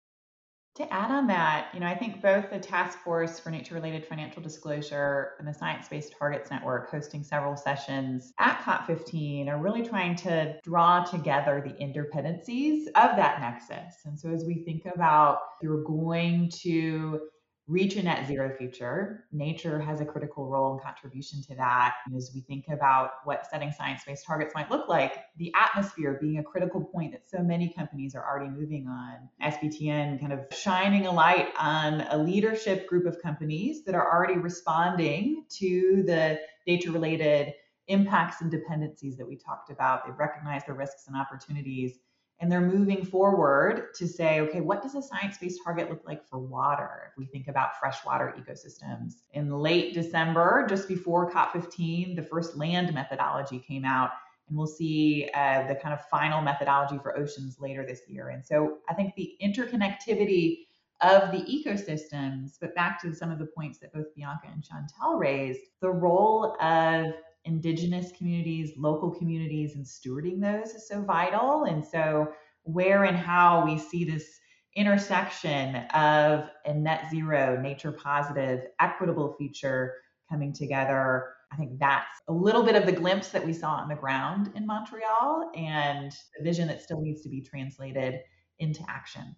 To 0.79 0.93
add 0.93 1.11
on 1.11 1.27
that, 1.27 1.71
you 1.73 1.81
know, 1.81 1.87
I 1.87 1.93
think 1.93 2.21
both 2.21 2.49
the 2.49 2.57
Task 2.57 2.99
Force 2.99 3.37
for 3.37 3.49
Nature 3.49 3.75
Related 3.75 4.05
Financial 4.05 4.41
Disclosure 4.41 5.31
and 5.37 5.45
the 5.45 5.53
Science 5.53 5.89
Based 5.89 6.15
Targets 6.17 6.49
Network 6.49 6.89
hosting 6.89 7.21
several 7.21 7.57
sessions 7.57 8.31
at 8.39 8.59
COP15 8.59 9.49
are 9.49 9.57
really 9.57 9.85
trying 9.85 10.15
to 10.15 10.57
draw 10.63 11.03
together 11.03 11.61
the 11.61 11.73
interdependencies 11.83 12.85
of 12.95 13.17
that 13.17 13.41
nexus. 13.41 13.93
And 14.05 14.17
so 14.17 14.29
as 14.29 14.45
we 14.45 14.63
think 14.63 14.85
about 14.85 15.39
you're 15.61 15.83
going 15.83 16.49
to 16.61 17.27
reach 17.69 17.95
a 17.95 18.03
net 18.03 18.27
zero 18.27 18.51
future. 18.57 19.25
Nature 19.31 19.79
has 19.79 20.01
a 20.01 20.05
critical 20.05 20.47
role 20.47 20.73
and 20.73 20.81
contribution 20.81 21.41
to 21.43 21.55
that. 21.55 21.93
And 22.07 22.15
as 22.15 22.31
we 22.33 22.41
think 22.41 22.65
about 22.67 23.11
what 23.25 23.45
setting 23.45 23.71
science 23.71 24.01
based 24.05 24.25
targets 24.25 24.55
might 24.55 24.71
look 24.71 24.89
like, 24.89 25.13
the 25.37 25.53
atmosphere 25.55 26.17
being 26.19 26.39
a 26.39 26.43
critical 26.43 26.83
point 26.83 27.11
that 27.11 27.29
so 27.29 27.43
many 27.43 27.71
companies 27.77 28.15
are 28.15 28.25
already 28.27 28.49
moving 28.49 28.87
on. 28.87 29.29
SBTN 29.43 30.19
kind 30.19 30.33
of 30.33 30.39
shining 30.51 31.05
a 31.05 31.11
light 31.11 31.49
on 31.59 32.01
a 32.09 32.17
leadership 32.17 32.87
group 32.87 33.05
of 33.05 33.21
companies 33.21 33.85
that 33.85 33.93
are 33.93 34.11
already 34.11 34.39
responding 34.39 35.45
to 35.59 36.03
the 36.07 36.39
nature 36.65 36.91
related 36.91 37.53
impacts 37.87 38.41
and 38.41 38.49
dependencies 38.49 39.17
that 39.17 39.27
we 39.27 39.35
talked 39.35 39.69
about. 39.69 40.05
They've 40.05 40.17
recognized 40.17 40.67
the 40.67 40.73
risks 40.73 41.05
and 41.07 41.15
opportunities 41.15 41.99
and 42.39 42.51
they're 42.51 42.61
moving 42.61 43.03
forward 43.03 43.93
to 43.95 44.07
say, 44.07 44.39
okay, 44.39 44.61
what 44.61 44.81
does 44.81 44.95
a 44.95 45.01
science 45.01 45.37
based 45.37 45.59
target 45.63 45.89
look 45.89 46.03
like 46.05 46.25
for 46.25 46.39
water? 46.39 47.11
If 47.11 47.17
we 47.17 47.25
think 47.25 47.47
about 47.47 47.77
freshwater 47.79 48.33
ecosystems. 48.37 49.15
In 49.33 49.51
late 49.51 49.93
December, 49.93 50.65
just 50.67 50.87
before 50.87 51.29
COP15, 51.31 52.15
the 52.15 52.23
first 52.23 52.55
land 52.55 52.93
methodology 52.93 53.59
came 53.59 53.83
out, 53.83 54.11
and 54.47 54.57
we'll 54.57 54.67
see 54.67 55.29
uh, 55.33 55.67
the 55.67 55.75
kind 55.75 55.93
of 55.93 56.05
final 56.07 56.41
methodology 56.41 56.97
for 57.03 57.17
oceans 57.17 57.57
later 57.59 57.85
this 57.85 58.01
year. 58.07 58.29
And 58.29 58.45
so 58.45 58.77
I 58.87 58.93
think 58.93 59.15
the 59.15 59.35
interconnectivity 59.43 60.65
of 61.01 61.31
the 61.31 61.43
ecosystems, 61.43 62.57
but 62.59 62.73
back 62.75 63.01
to 63.01 63.13
some 63.13 63.31
of 63.31 63.39
the 63.39 63.45
points 63.45 63.79
that 63.79 63.93
both 63.93 64.13
Bianca 64.15 64.47
and 64.51 64.63
Chantelle 64.63 65.17
raised, 65.17 65.61
the 65.81 65.89
role 65.89 66.57
of 66.61 67.13
indigenous 67.45 68.11
communities, 68.17 68.73
local 68.77 69.11
communities, 69.11 69.75
and 69.75 69.85
stewarding 69.85 70.41
those 70.41 70.73
is 70.73 70.87
so 70.87 71.01
vital. 71.01 71.63
And 71.63 71.83
so, 71.83 72.31
where 72.63 73.05
and 73.05 73.17
how 73.17 73.65
we 73.65 73.77
see 73.77 74.03
this 74.03 74.39
intersection 74.75 75.75
of 75.93 76.49
a 76.65 76.73
net 76.73 77.05
zero, 77.09 77.59
nature 77.59 77.91
positive, 77.91 78.61
equitable 78.79 79.35
future 79.37 79.95
coming 80.29 80.53
together. 80.53 81.33
I 81.51 81.55
think 81.55 81.79
that's 81.79 82.21
a 82.27 82.33
little 82.33 82.63
bit 82.63 82.75
of 82.75 82.85
the 82.85 82.91
glimpse 82.91 83.29
that 83.29 83.45
we 83.45 83.53
saw 83.53 83.71
on 83.71 83.89
the 83.89 83.95
ground 83.95 84.51
in 84.55 84.67
Montreal 84.67 85.49
and 85.55 86.13
a 86.39 86.43
vision 86.43 86.67
that 86.67 86.81
still 86.81 87.01
needs 87.01 87.23
to 87.23 87.29
be 87.29 87.41
translated 87.41 88.19
into 88.59 88.83
action. 88.87 89.35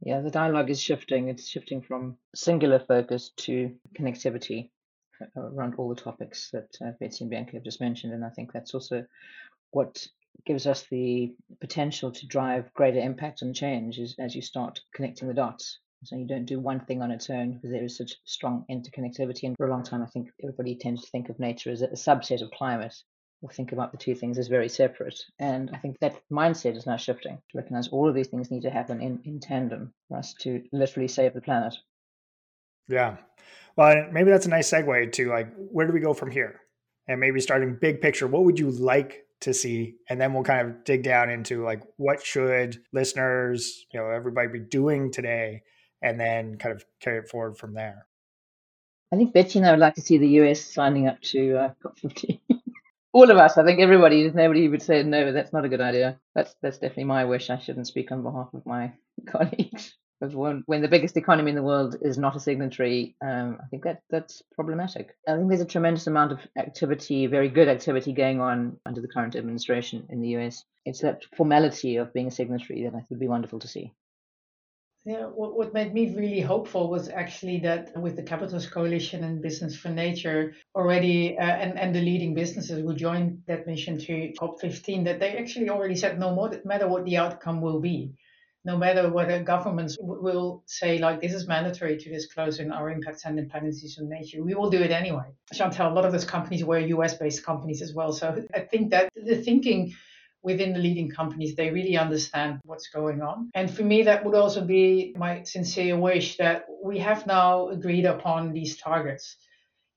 Yeah, 0.00 0.20
the 0.20 0.30
dialogue 0.30 0.68
is 0.68 0.80
shifting. 0.80 1.28
It's 1.28 1.48
shifting 1.48 1.80
from 1.80 2.18
singular 2.34 2.78
focus 2.78 3.30
to 3.38 3.74
connectivity 3.98 4.68
around 5.36 5.74
all 5.76 5.88
the 5.88 6.00
topics 6.00 6.50
that 6.52 6.68
uh, 6.84 6.92
Betsy 7.00 7.24
and 7.24 7.30
Bianca 7.30 7.52
have 7.52 7.64
just 7.64 7.80
mentioned. 7.80 8.12
And 8.12 8.24
I 8.24 8.30
think 8.30 8.52
that's 8.52 8.74
also 8.74 9.04
what 9.70 10.06
gives 10.44 10.66
us 10.66 10.86
the 10.90 11.34
potential 11.60 12.12
to 12.12 12.26
drive 12.26 12.72
greater 12.74 13.00
impact 13.00 13.42
and 13.42 13.54
change 13.54 13.98
is 13.98 14.14
as 14.18 14.34
you 14.34 14.42
start 14.42 14.80
connecting 14.94 15.28
the 15.28 15.34
dots. 15.34 15.78
So 16.04 16.16
you 16.16 16.26
don't 16.26 16.44
do 16.44 16.60
one 16.60 16.80
thing 16.80 17.02
on 17.02 17.10
its 17.10 17.30
own 17.30 17.54
because 17.54 17.70
there 17.70 17.84
is 17.84 17.96
such 17.96 18.16
strong 18.24 18.64
interconnectivity. 18.70 19.44
And 19.44 19.56
for 19.56 19.66
a 19.66 19.70
long 19.70 19.82
time, 19.82 20.02
I 20.02 20.06
think 20.06 20.28
everybody 20.42 20.76
tends 20.76 21.02
to 21.02 21.10
think 21.10 21.30
of 21.30 21.40
nature 21.40 21.70
as 21.70 21.82
a 21.82 21.88
subset 21.88 22.42
of 22.42 22.50
climate, 22.50 22.94
or 23.42 23.50
think 23.50 23.72
about 23.72 23.92
the 23.92 23.98
two 23.98 24.14
things 24.14 24.38
as 24.38 24.48
very 24.48 24.68
separate. 24.68 25.18
And 25.38 25.70
I 25.72 25.78
think 25.78 25.98
that 26.00 26.20
mindset 26.30 26.76
is 26.76 26.86
now 26.86 26.96
shifting 26.96 27.36
to 27.36 27.58
recognize 27.58 27.88
all 27.88 28.08
of 28.08 28.14
these 28.14 28.28
things 28.28 28.50
need 28.50 28.62
to 28.62 28.70
happen 28.70 29.00
in, 29.00 29.20
in 29.24 29.40
tandem 29.40 29.94
for 30.08 30.18
us 30.18 30.34
to 30.40 30.62
literally 30.72 31.08
save 31.08 31.34
the 31.34 31.40
planet. 31.40 31.74
Yeah. 32.88 33.16
Well, 33.76 34.08
maybe 34.10 34.30
that's 34.30 34.46
a 34.46 34.50
nice 34.50 34.70
segue 34.70 35.12
to 35.12 35.28
like, 35.28 35.52
where 35.54 35.86
do 35.86 35.92
we 35.92 36.00
go 36.00 36.14
from 36.14 36.30
here? 36.30 36.60
And 37.08 37.20
maybe 37.20 37.40
starting 37.40 37.78
big 37.80 38.00
picture, 38.00 38.26
what 38.26 38.44
would 38.44 38.58
you 38.58 38.70
like 38.70 39.26
to 39.42 39.52
see? 39.52 39.96
And 40.08 40.20
then 40.20 40.32
we'll 40.32 40.44
kind 40.44 40.66
of 40.66 40.84
dig 40.84 41.02
down 41.02 41.30
into 41.30 41.62
like, 41.64 41.82
what 41.96 42.24
should 42.24 42.78
listeners, 42.92 43.86
you 43.92 44.00
know, 44.00 44.10
everybody 44.10 44.48
be 44.48 44.60
doing 44.60 45.12
today? 45.12 45.62
And 46.02 46.18
then 46.18 46.56
kind 46.56 46.74
of 46.74 46.84
carry 47.00 47.18
it 47.18 47.28
forward 47.28 47.56
from 47.56 47.74
there. 47.74 48.06
I 49.12 49.16
think 49.16 49.32
Betsy 49.32 49.58
and 49.58 49.68
I 49.68 49.70
would 49.70 49.80
like 49.80 49.94
to 49.94 50.00
see 50.00 50.18
the 50.18 50.28
US 50.40 50.60
signing 50.60 51.06
up 51.06 51.20
to 51.22 51.56
uh, 51.56 51.70
COP15. 51.82 52.40
All 53.12 53.30
of 53.30 53.36
us, 53.38 53.56
I 53.56 53.64
think 53.64 53.80
everybody, 53.80 54.22
there's 54.22 54.34
nobody 54.34 54.68
would 54.68 54.82
say 54.82 55.02
no, 55.02 55.32
that's 55.32 55.52
not 55.52 55.64
a 55.64 55.70
good 55.70 55.80
idea. 55.80 56.18
That's 56.34 56.54
that's 56.60 56.78
definitely 56.78 57.04
my 57.04 57.24
wish. 57.24 57.48
I 57.48 57.58
shouldn't 57.58 57.86
speak 57.86 58.12
on 58.12 58.22
behalf 58.22 58.48
of 58.52 58.66
my 58.66 58.92
colleagues. 59.26 59.96
Because 60.18 60.34
when, 60.34 60.62
when 60.66 60.80
the 60.80 60.88
biggest 60.88 61.16
economy 61.18 61.50
in 61.50 61.56
the 61.56 61.62
world 61.62 61.96
is 62.00 62.16
not 62.16 62.36
a 62.36 62.40
signatory, 62.40 63.16
um, 63.20 63.58
I 63.62 63.66
think 63.66 63.84
that 63.84 64.00
that's 64.08 64.42
problematic. 64.54 65.14
I 65.28 65.36
think 65.36 65.48
there's 65.48 65.60
a 65.60 65.66
tremendous 65.66 66.06
amount 66.06 66.32
of 66.32 66.40
activity, 66.56 67.26
very 67.26 67.50
good 67.50 67.68
activity 67.68 68.12
going 68.14 68.40
on 68.40 68.78
under 68.86 69.02
the 69.02 69.08
current 69.08 69.36
administration 69.36 70.06
in 70.08 70.22
the 70.22 70.28
US. 70.36 70.64
It's 70.86 71.00
that 71.00 71.24
formality 71.36 71.96
of 71.96 72.14
being 72.14 72.28
a 72.28 72.30
signatory 72.30 72.84
that 72.84 72.94
I 72.94 72.98
think 72.98 73.10
would 73.10 73.20
be 73.20 73.28
wonderful 73.28 73.58
to 73.58 73.68
see. 73.68 73.92
Yeah, 75.04 75.26
what, 75.26 75.56
what 75.56 75.72
made 75.72 75.94
me 75.94 76.12
really 76.16 76.40
hopeful 76.40 76.90
was 76.90 77.08
actually 77.08 77.60
that 77.60 77.96
with 77.96 78.16
the 78.16 78.24
Capitals 78.24 78.66
Coalition 78.66 79.22
and 79.22 79.40
Business 79.40 79.76
for 79.76 79.88
Nature 79.90 80.54
already, 80.74 81.38
uh, 81.38 81.44
and, 81.44 81.78
and 81.78 81.94
the 81.94 82.00
leading 82.00 82.34
businesses 82.34 82.80
who 82.80 82.92
joined 82.92 83.42
that 83.46 83.68
mission 83.68 83.98
to 83.98 84.32
COP15, 84.32 85.04
that 85.04 85.20
they 85.20 85.36
actually 85.36 85.68
already 85.68 85.94
said 85.94 86.18
no 86.18 86.50
matter 86.64 86.88
what 86.88 87.04
the 87.04 87.18
outcome 87.18 87.60
will 87.60 87.80
be, 87.80 88.14
no 88.66 88.76
matter 88.76 89.08
whether 89.08 89.40
governments 89.44 89.96
will 90.00 90.64
say, 90.66 90.98
like, 90.98 91.20
this 91.20 91.32
is 91.32 91.46
mandatory 91.46 91.96
to 91.96 92.10
disclose 92.10 92.58
in 92.58 92.72
our 92.72 92.90
impacts 92.90 93.24
and 93.24 93.36
dependencies 93.36 93.96
on 93.96 94.08
nature, 94.08 94.42
we 94.42 94.54
will 94.54 94.68
do 94.68 94.82
it 94.82 94.90
anyway. 94.90 95.28
Chantelle, 95.52 95.92
a 95.92 95.94
lot 95.94 96.04
of 96.04 96.10
those 96.10 96.24
companies 96.24 96.64
were 96.64 96.80
US 96.80 97.14
based 97.16 97.44
companies 97.44 97.80
as 97.80 97.94
well. 97.94 98.12
So 98.12 98.44
I 98.52 98.60
think 98.60 98.90
that 98.90 99.08
the 99.14 99.36
thinking 99.36 99.94
within 100.42 100.72
the 100.72 100.80
leading 100.80 101.08
companies, 101.08 101.54
they 101.54 101.70
really 101.70 101.96
understand 101.96 102.58
what's 102.64 102.88
going 102.88 103.22
on. 103.22 103.50
And 103.54 103.70
for 103.70 103.84
me, 103.84 104.02
that 104.02 104.24
would 104.24 104.34
also 104.34 104.62
be 104.64 105.14
my 105.16 105.44
sincere 105.44 105.96
wish 105.96 106.36
that 106.38 106.66
we 106.82 106.98
have 106.98 107.24
now 107.24 107.68
agreed 107.68 108.04
upon 108.04 108.52
these 108.52 108.76
targets, 108.76 109.36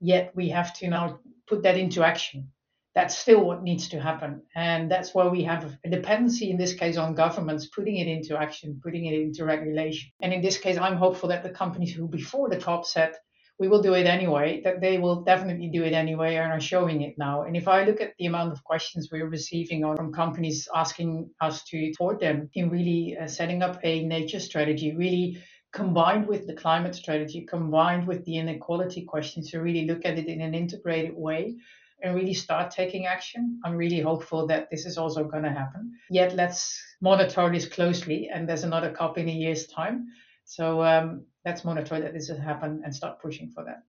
yet 0.00 0.30
we 0.36 0.48
have 0.50 0.72
to 0.74 0.88
now 0.88 1.18
put 1.48 1.64
that 1.64 1.76
into 1.76 2.04
action. 2.04 2.52
That's 2.94 3.16
still 3.16 3.44
what 3.44 3.62
needs 3.62 3.88
to 3.90 4.00
happen. 4.00 4.42
And 4.56 4.90
that's 4.90 5.14
why 5.14 5.28
we 5.28 5.44
have 5.44 5.76
a 5.84 5.90
dependency 5.90 6.50
in 6.50 6.58
this 6.58 6.74
case 6.74 6.96
on 6.96 7.14
governments 7.14 7.66
putting 7.66 7.96
it 7.98 8.08
into 8.08 8.36
action, 8.36 8.80
putting 8.82 9.06
it 9.06 9.14
into 9.14 9.44
regulation. 9.44 10.10
And 10.20 10.32
in 10.32 10.42
this 10.42 10.58
case, 10.58 10.76
I'm 10.76 10.96
hopeful 10.96 11.28
that 11.28 11.44
the 11.44 11.50
companies 11.50 11.94
who 11.94 12.08
before 12.08 12.48
the 12.48 12.56
COP 12.56 12.84
said, 12.84 13.14
we 13.60 13.68
will 13.68 13.82
do 13.82 13.92
it 13.92 14.06
anyway, 14.06 14.62
that 14.64 14.80
they 14.80 14.96
will 14.96 15.22
definitely 15.22 15.68
do 15.68 15.84
it 15.84 15.92
anyway 15.92 16.36
and 16.36 16.50
are 16.50 16.60
showing 16.60 17.02
it 17.02 17.16
now. 17.18 17.42
And 17.42 17.54
if 17.54 17.68
I 17.68 17.84
look 17.84 18.00
at 18.00 18.14
the 18.18 18.24
amount 18.24 18.52
of 18.52 18.64
questions 18.64 19.10
we're 19.12 19.28
receiving 19.28 19.82
from 19.82 20.14
companies 20.14 20.66
asking 20.74 21.30
us 21.42 21.62
to 21.64 21.92
support 21.92 22.20
them 22.20 22.48
in 22.54 22.70
really 22.70 23.18
uh, 23.20 23.26
setting 23.26 23.62
up 23.62 23.78
a 23.84 24.02
nature 24.02 24.40
strategy, 24.40 24.96
really 24.96 25.42
combined 25.72 26.26
with 26.26 26.46
the 26.46 26.54
climate 26.54 26.94
strategy, 26.94 27.46
combined 27.48 28.08
with 28.08 28.24
the 28.24 28.38
inequality 28.38 29.04
questions, 29.04 29.50
to 29.50 29.60
really 29.60 29.86
look 29.86 30.06
at 30.06 30.18
it 30.18 30.26
in 30.26 30.40
an 30.40 30.54
integrated 30.54 31.14
way 31.14 31.54
and 32.02 32.14
really 32.14 32.34
start 32.34 32.70
taking 32.70 33.06
action. 33.06 33.60
I'm 33.64 33.76
really 33.76 34.00
hopeful 34.00 34.46
that 34.48 34.70
this 34.70 34.86
is 34.86 34.98
also 34.98 35.24
going 35.24 35.42
to 35.44 35.50
happen. 35.50 35.92
Yet 36.10 36.34
let's 36.34 36.80
monitor 37.00 37.50
this 37.50 37.66
closely, 37.66 38.28
and 38.28 38.48
there's 38.48 38.64
another 38.64 38.90
COP 38.90 39.18
in 39.18 39.28
a 39.28 39.32
year's 39.32 39.66
time. 39.66 40.08
So 40.44 40.82
um, 40.82 41.24
let's 41.44 41.64
monitor 41.64 42.00
that 42.00 42.12
this 42.12 42.28
has 42.28 42.38
happened 42.38 42.82
and 42.84 42.94
start 42.94 43.20
pushing 43.20 43.50
for 43.50 43.64
that. 43.64 43.82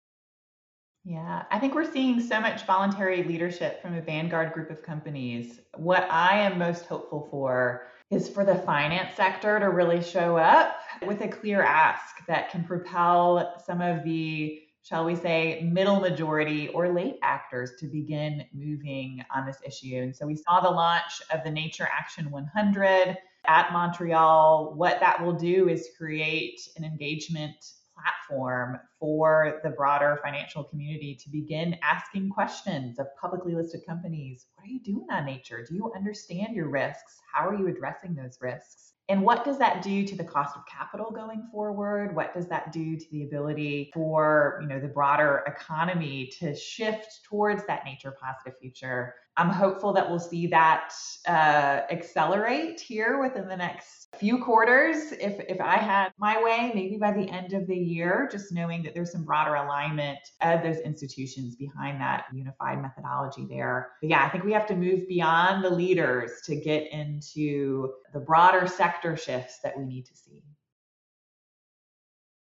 Yeah, 1.06 1.44
I 1.50 1.60
think 1.60 1.76
we're 1.76 1.92
seeing 1.92 2.20
so 2.20 2.40
much 2.42 2.66
voluntary 2.66 3.24
leadership 3.24 3.82
from 3.82 3.96
a 3.96 4.02
vanguard 4.02 4.52
group 4.54 4.70
of 4.70 4.84
companies. 4.84 5.60
What 5.76 6.06
I 6.12 6.40
am 6.40 6.60
most 6.60 6.86
hopeful 6.86 7.28
for 7.32 7.88
is 8.12 8.28
for 8.28 8.44
the 8.44 8.56
finance 8.56 9.16
sector 9.16 9.60
to 9.60 9.70
really 9.70 10.04
show 10.04 10.36
up 10.36 10.76
with 11.06 11.22
a 11.22 11.28
clear 11.28 11.62
ask 11.62 12.26
that 12.28 12.50
can 12.50 12.64
propel 12.64 13.56
some 13.66 13.82
of 13.82 14.04
the, 14.04 14.62
shall 14.82 15.06
we 15.06 15.16
say, 15.16 15.62
middle 15.72 16.00
majority 16.00 16.70
or 16.70 16.94
late 16.94 17.18
actors 17.22 17.72
to 17.80 17.88
begin 17.88 18.46
moving 18.54 19.24
on 19.36 19.46
this 19.46 19.60
issue. 19.66 19.98
And 19.98 20.16
so 20.16 20.26
we 20.26 20.36
saw 20.36 20.62
the 20.62 20.70
launch 20.70 21.22
of 21.34 21.44
the 21.44 21.52
Nature 21.52 21.88
Action 21.92 22.32
100 22.32 23.18
at 23.46 23.72
Montreal, 23.72 24.74
what 24.76 25.00
that 25.00 25.24
will 25.24 25.34
do 25.34 25.70
is 25.70 25.90
create 25.98 26.60
an 26.78 26.84
engagement 26.84 27.56
platform 27.96 28.80
for 29.00 29.60
the 29.64 29.72
broader 29.72 30.20
financial 30.24 30.64
community 30.64 31.16
to 31.16 31.30
begin 31.30 31.78
asking 31.84 32.30
questions 32.30 33.00
of 33.00 33.08
publicly 33.20 33.56
listed 33.56 33.82
companies. 33.88 34.46
What 34.56 34.66
are 34.66 34.72
you 34.72 34.82
doing 34.82 35.08
on 35.12 35.26
nature? 35.26 35.66
Do 35.68 35.76
you 35.76 35.92
understand 35.96 36.56
your 36.56 36.70
risks? 36.70 37.20
How 37.34 37.48
are 37.48 37.56
you 37.56 37.68
addressing 37.68 38.14
those 38.14 38.38
risks? 38.42 38.94
And 39.10 39.24
what 39.24 39.44
does 39.44 39.58
that 39.58 39.82
do 39.82 40.06
to 40.06 40.16
the 40.16 40.24
cost 40.24 40.56
of 40.56 40.62
capital 40.68 41.10
going 41.10 41.48
forward? 41.52 42.16
What 42.16 42.32
does 42.32 42.48
that 42.50 42.72
do 42.72 42.96
to 42.96 43.06
the 43.12 43.24
ability 43.24 43.90
for, 43.92 44.60
you 44.62 44.68
know, 44.68 44.80
the 44.80 44.88
broader 44.88 45.44
economy 45.48 46.32
to 46.40 46.56
shift 46.56 47.22
towards 47.28 47.66
that 47.66 47.86
nature 47.86 48.16
positive 48.22 48.60
future? 48.60 49.16
I'm 49.40 49.50
hopeful 49.50 49.94
that 49.94 50.10
we'll 50.10 50.20
see 50.20 50.48
that 50.48 50.94
uh, 51.26 51.82
accelerate 51.90 52.82
here 52.82 53.22
within 53.22 53.48
the 53.48 53.56
next 53.56 54.10
few 54.20 54.44
quarters. 54.44 55.14
If 55.14 55.40
if 55.48 55.62
I 55.62 55.78
had 55.78 56.12
my 56.18 56.44
way, 56.44 56.74
maybe 56.76 56.98
by 56.98 57.14
the 57.14 57.30
end 57.30 57.54
of 57.54 57.66
the 57.66 57.78
year, 57.78 58.28
just 58.30 58.52
knowing 58.52 58.84
that 58.84 58.94
there's 58.94 59.14
some 59.14 59.24
broader 59.24 59.56
alignment 59.56 60.20
of 60.42 60.62
those 60.62 60.80
institutions 60.80 61.56
behind 61.56 62.02
that 62.02 62.26
unified 62.34 62.82
methodology 62.82 63.46
there. 63.50 63.92
But 64.02 64.10
yeah, 64.10 64.26
I 64.26 64.30
think 64.30 64.44
we 64.44 64.52
have 64.52 64.68
to 64.68 64.76
move 64.76 65.08
beyond 65.08 65.64
the 65.64 65.70
leaders 65.70 66.32
to 66.44 66.58
get 66.58 66.92
into 66.92 67.94
the 68.12 68.20
broader 68.20 68.68
sector 68.68 68.99
shifts 69.18 69.60
that 69.64 69.78
we 69.78 69.86
need 69.86 70.06
to 70.06 70.16
see. 70.16 70.44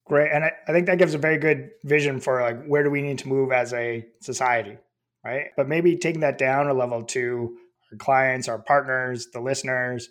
Great. 0.06 0.32
And 0.32 0.44
I, 0.44 0.52
I 0.68 0.72
think 0.72 0.88
that 0.88 0.98
gives 0.98 1.14
a 1.14 1.20
very 1.20 1.38
good 1.38 1.70
vision 1.84 2.20
for 2.20 2.42
like 2.42 2.66
where 2.66 2.84
do 2.84 2.90
we 2.90 3.02
need 3.02 3.20
to 3.20 3.28
move 3.28 3.52
as 3.52 3.74
a 3.74 4.06
society 4.22 4.78
right? 5.24 5.48
But 5.56 5.68
maybe 5.68 5.96
taking 5.98 6.22
that 6.22 6.38
down 6.38 6.68
a 6.68 6.74
level 6.74 7.04
to 7.04 7.58
our 7.92 7.98
clients, 7.98 8.48
our 8.48 8.60
partners, 8.60 9.28
the 9.34 9.42
listeners, 9.42 10.10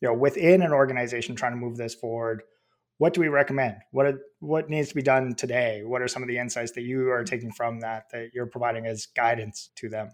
you 0.00 0.08
know, 0.08 0.14
within 0.14 0.62
an 0.62 0.72
organization 0.72 1.36
trying 1.36 1.52
to 1.52 1.58
move 1.58 1.76
this 1.76 1.94
forward. 1.94 2.42
What 2.98 3.14
do 3.14 3.20
we 3.20 3.28
recommend? 3.28 3.76
What 3.90 4.14
what 4.40 4.70
needs 4.70 4.88
to 4.90 4.94
be 4.94 5.02
done 5.02 5.34
today? 5.34 5.82
What 5.84 6.02
are 6.02 6.08
some 6.08 6.22
of 6.22 6.28
the 6.28 6.38
insights 6.38 6.72
that 6.72 6.82
you 6.82 7.10
are 7.10 7.24
taking 7.24 7.50
from 7.50 7.80
that 7.80 8.04
that 8.12 8.30
you're 8.32 8.46
providing 8.46 8.86
as 8.86 9.06
guidance 9.06 9.70
to 9.76 9.88
them? 9.88 10.10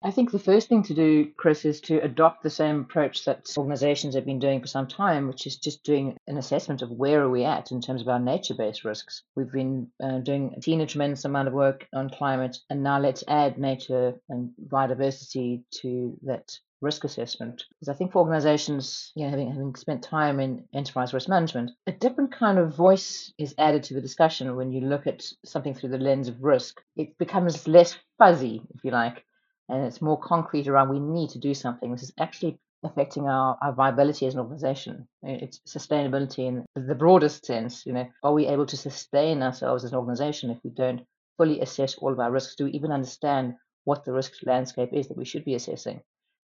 I 0.00 0.12
think 0.12 0.30
the 0.30 0.38
first 0.38 0.68
thing 0.68 0.84
to 0.84 0.94
do, 0.94 1.32
Chris, 1.36 1.64
is 1.64 1.80
to 1.82 1.98
adopt 1.98 2.44
the 2.44 2.50
same 2.50 2.82
approach 2.82 3.24
that 3.24 3.52
organizations 3.58 4.14
have 4.14 4.24
been 4.24 4.38
doing 4.38 4.60
for 4.60 4.68
some 4.68 4.86
time, 4.86 5.26
which 5.26 5.44
is 5.44 5.56
just 5.56 5.82
doing 5.82 6.16
an 6.28 6.38
assessment 6.38 6.82
of 6.82 6.92
where 6.92 7.22
are 7.22 7.28
we 7.28 7.44
at 7.44 7.72
in 7.72 7.80
terms 7.80 8.00
of 8.00 8.08
our 8.08 8.20
nature-based 8.20 8.84
risks. 8.84 9.24
We've 9.34 9.50
been 9.50 9.88
uh, 10.00 10.18
doing, 10.18 10.54
a 10.56 10.86
tremendous 10.86 11.24
amount 11.24 11.48
of 11.48 11.54
work 11.54 11.88
on 11.92 12.10
climate, 12.10 12.58
and 12.70 12.84
now 12.84 13.00
let's 13.00 13.24
add 13.26 13.58
nature 13.58 14.14
and 14.28 14.52
biodiversity 14.68 15.64
to 15.80 16.16
that 16.22 16.56
risk 16.80 17.02
assessment. 17.02 17.64
Because 17.80 17.92
I 17.92 17.98
think 17.98 18.12
for 18.12 18.20
organizations, 18.20 19.10
you 19.16 19.24
know, 19.24 19.30
having, 19.30 19.50
having 19.50 19.74
spent 19.74 20.04
time 20.04 20.38
in 20.38 20.68
enterprise 20.72 21.12
risk 21.12 21.28
management, 21.28 21.72
a 21.88 21.92
different 21.92 22.30
kind 22.30 22.60
of 22.60 22.76
voice 22.76 23.32
is 23.36 23.52
added 23.58 23.82
to 23.84 23.94
the 23.94 24.00
discussion 24.00 24.54
when 24.54 24.70
you 24.70 24.82
look 24.82 25.08
at 25.08 25.26
something 25.44 25.74
through 25.74 25.90
the 25.90 25.98
lens 25.98 26.28
of 26.28 26.40
risk. 26.40 26.80
It 26.94 27.18
becomes 27.18 27.66
less 27.66 27.98
fuzzy, 28.16 28.62
if 28.72 28.84
you 28.84 28.92
like 28.92 29.24
and 29.68 29.84
it's 29.84 30.02
more 30.02 30.18
concrete 30.18 30.68
around 30.68 30.88
we 30.88 31.00
need 31.00 31.30
to 31.30 31.38
do 31.38 31.54
something. 31.54 31.90
This 31.90 32.02
is 32.02 32.12
actually 32.18 32.58
affecting 32.84 33.28
our, 33.28 33.58
our 33.60 33.72
viability 33.72 34.26
as 34.26 34.34
an 34.34 34.40
organization. 34.40 35.08
It's 35.22 35.60
sustainability 35.66 36.46
in 36.46 36.64
the 36.74 36.94
broadest 36.94 37.44
sense. 37.44 37.84
You 37.84 37.92
know, 37.92 38.08
are 38.22 38.32
we 38.32 38.46
able 38.46 38.66
to 38.66 38.76
sustain 38.76 39.42
ourselves 39.42 39.84
as 39.84 39.92
an 39.92 39.98
organization 39.98 40.50
if 40.50 40.58
we 40.62 40.70
don't 40.70 41.02
fully 41.36 41.60
assess 41.60 41.96
all 41.96 42.12
of 42.12 42.20
our 42.20 42.30
risks? 42.30 42.54
Do 42.56 42.64
we 42.64 42.72
even 42.72 42.92
understand 42.92 43.54
what 43.84 44.04
the 44.04 44.12
risk 44.12 44.32
landscape 44.44 44.90
is 44.92 45.08
that 45.08 45.16
we 45.16 45.24
should 45.24 45.44
be 45.44 45.54
assessing? 45.54 46.00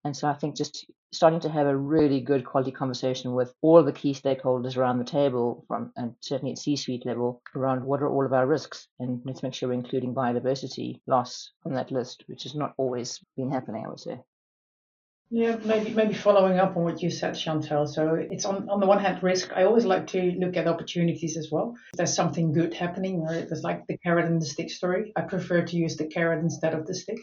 And 0.06 0.16
so 0.16 0.28
I 0.28 0.34
think 0.34 0.56
just 0.56 0.86
starting 1.12 1.42
to 1.42 1.50
have 1.50 1.68
a 1.68 1.76
really 1.76 2.22
good 2.22 2.46
quality 2.46 2.72
conversation 2.72 3.34
with 3.34 3.54
all 3.62 3.84
the 3.84 3.92
key 3.92 4.14
stakeholders 4.14 4.78
around 4.78 5.00
the 5.00 5.04
table, 5.04 5.66
from 5.68 5.92
and 5.98 6.16
certainly 6.22 6.54
at 6.54 6.58
C-suite 6.58 7.06
level, 7.06 7.42
around 7.56 7.84
what 7.84 8.02
are 8.02 8.10
all 8.10 8.26
of 8.26 8.34
our 8.34 8.48
risks, 8.48 8.88
and 9.00 9.22
let's 9.26 9.44
make 9.44 9.54
sure 9.54 9.70
we're 9.70 9.74
including 9.74 10.16
biodiversity 10.16 11.02
loss 11.08 11.52
on 11.66 11.74
that 11.74 11.92
list, 11.92 12.24
which 12.28 12.44
has 12.44 12.56
not 12.56 12.74
always 12.78 13.20
been 13.36 13.52
happening, 13.52 13.84
I 13.86 13.90
would 13.90 14.00
say. 14.00 14.22
Yeah, 15.32 15.58
maybe 15.64 15.94
maybe 15.94 16.16
following 16.16 16.58
up 16.58 16.76
on 16.76 16.84
what 16.84 17.04
you 17.04 17.12
said, 17.12 17.38
Chantelle. 17.38 17.86
So 17.86 18.16
it's 18.16 18.46
on, 18.46 18.68
on 18.68 18.80
the 18.80 18.88
one 18.88 18.98
hand 18.98 19.22
risk. 19.22 19.52
I 19.56 19.64
always 19.64 19.86
like 19.86 20.08
to 20.08 20.32
look 20.40 20.58
at 20.58 20.68
opportunities 20.68 21.38
as 21.38 21.50
well. 21.52 21.76
If 21.94 21.98
there's 21.98 22.16
something 22.16 22.52
good 22.52 22.74
happening, 22.74 23.22
or 23.22 23.34
there's 23.34 23.64
like 23.64 23.86
the 23.86 23.98
carrot 24.00 24.26
and 24.26 24.42
the 24.42 24.48
stick 24.48 24.72
story. 24.72 25.12
I 25.16 25.22
prefer 25.22 25.62
to 25.62 25.76
use 25.76 25.98
the 25.98 26.08
carrot 26.08 26.44
instead 26.44 26.74
of 26.74 26.88
the 26.88 26.96
stick. 26.96 27.20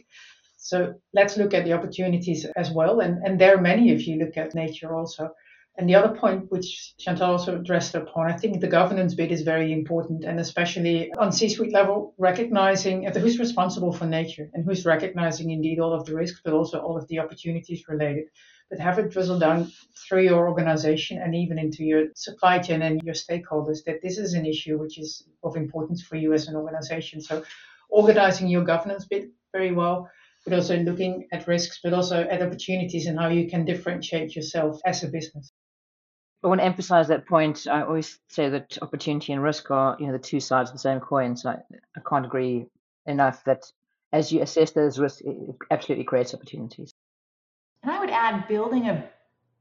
So 0.66 0.94
let's 1.14 1.36
look 1.36 1.54
at 1.54 1.64
the 1.64 1.74
opportunities 1.74 2.44
as 2.56 2.72
well. 2.72 2.98
And, 2.98 3.22
and 3.24 3.40
there 3.40 3.54
are 3.54 3.60
many 3.60 3.90
if 3.90 4.08
you 4.08 4.16
look 4.16 4.36
at 4.36 4.52
nature 4.52 4.92
also. 4.92 5.30
And 5.78 5.88
the 5.88 5.94
other 5.94 6.18
point, 6.18 6.50
which 6.50 6.94
Chantelle 6.98 7.32
also 7.32 7.54
addressed 7.56 7.94
upon, 7.94 8.32
I 8.32 8.36
think 8.36 8.60
the 8.60 8.66
governance 8.66 9.14
bit 9.14 9.30
is 9.30 9.42
very 9.42 9.72
important, 9.72 10.24
and 10.24 10.40
especially 10.40 11.12
on 11.12 11.30
C-suite 11.30 11.72
level, 11.72 12.14
recognizing 12.18 13.04
who's 13.04 13.38
responsible 13.38 13.92
for 13.92 14.06
nature 14.06 14.50
and 14.54 14.64
who's 14.64 14.84
recognizing 14.84 15.50
indeed 15.50 15.78
all 15.78 15.92
of 15.92 16.04
the 16.04 16.16
risks, 16.16 16.40
but 16.42 16.52
also 16.52 16.80
all 16.80 16.96
of 16.96 17.06
the 17.06 17.20
opportunities 17.20 17.84
related. 17.88 18.24
But 18.68 18.80
have 18.80 18.98
it 18.98 19.10
drizzle 19.10 19.38
down 19.38 19.70
through 20.08 20.24
your 20.24 20.48
organization 20.48 21.22
and 21.22 21.32
even 21.36 21.60
into 21.60 21.84
your 21.84 22.06
supply 22.16 22.58
chain 22.58 22.82
and 22.82 23.00
your 23.04 23.14
stakeholders 23.14 23.84
that 23.84 24.02
this 24.02 24.18
is 24.18 24.34
an 24.34 24.46
issue 24.46 24.78
which 24.78 24.98
is 24.98 25.28
of 25.44 25.54
importance 25.54 26.02
for 26.02 26.16
you 26.16 26.32
as 26.32 26.48
an 26.48 26.56
organization. 26.56 27.20
So 27.20 27.44
organizing 27.88 28.48
your 28.48 28.64
governance 28.64 29.04
bit 29.04 29.30
very 29.52 29.70
well, 29.70 30.10
but 30.46 30.54
also 30.54 30.76
looking 30.78 31.26
at 31.32 31.48
risks, 31.48 31.80
but 31.82 31.92
also 31.92 32.22
at 32.22 32.40
opportunities 32.40 33.06
and 33.06 33.18
how 33.18 33.28
you 33.28 33.50
can 33.50 33.64
differentiate 33.64 34.36
yourself 34.36 34.80
as 34.86 35.02
a 35.02 35.08
business. 35.08 35.52
I 36.44 36.46
want 36.46 36.60
to 36.60 36.64
emphasize 36.64 37.08
that 37.08 37.26
point. 37.26 37.66
I 37.66 37.82
always 37.82 38.20
say 38.28 38.48
that 38.50 38.78
opportunity 38.80 39.32
and 39.32 39.42
risk 39.42 39.70
are, 39.72 39.96
you 39.98 40.06
know, 40.06 40.12
the 40.12 40.20
two 40.20 40.38
sides 40.38 40.70
of 40.70 40.74
the 40.74 40.80
same 40.80 41.00
coin. 41.00 41.36
So 41.36 41.50
I, 41.50 41.56
I 41.96 42.00
can't 42.08 42.24
agree 42.24 42.66
enough 43.06 43.42
that 43.44 43.64
as 44.12 44.30
you 44.30 44.40
assess 44.40 44.70
those 44.70 45.00
risks, 45.00 45.22
it 45.22 45.36
absolutely 45.72 46.04
creates 46.04 46.32
opportunities. 46.32 46.94
And 47.82 47.90
I 47.90 47.98
would 47.98 48.10
add 48.10 48.46
building 48.46 48.88
a 48.88 49.10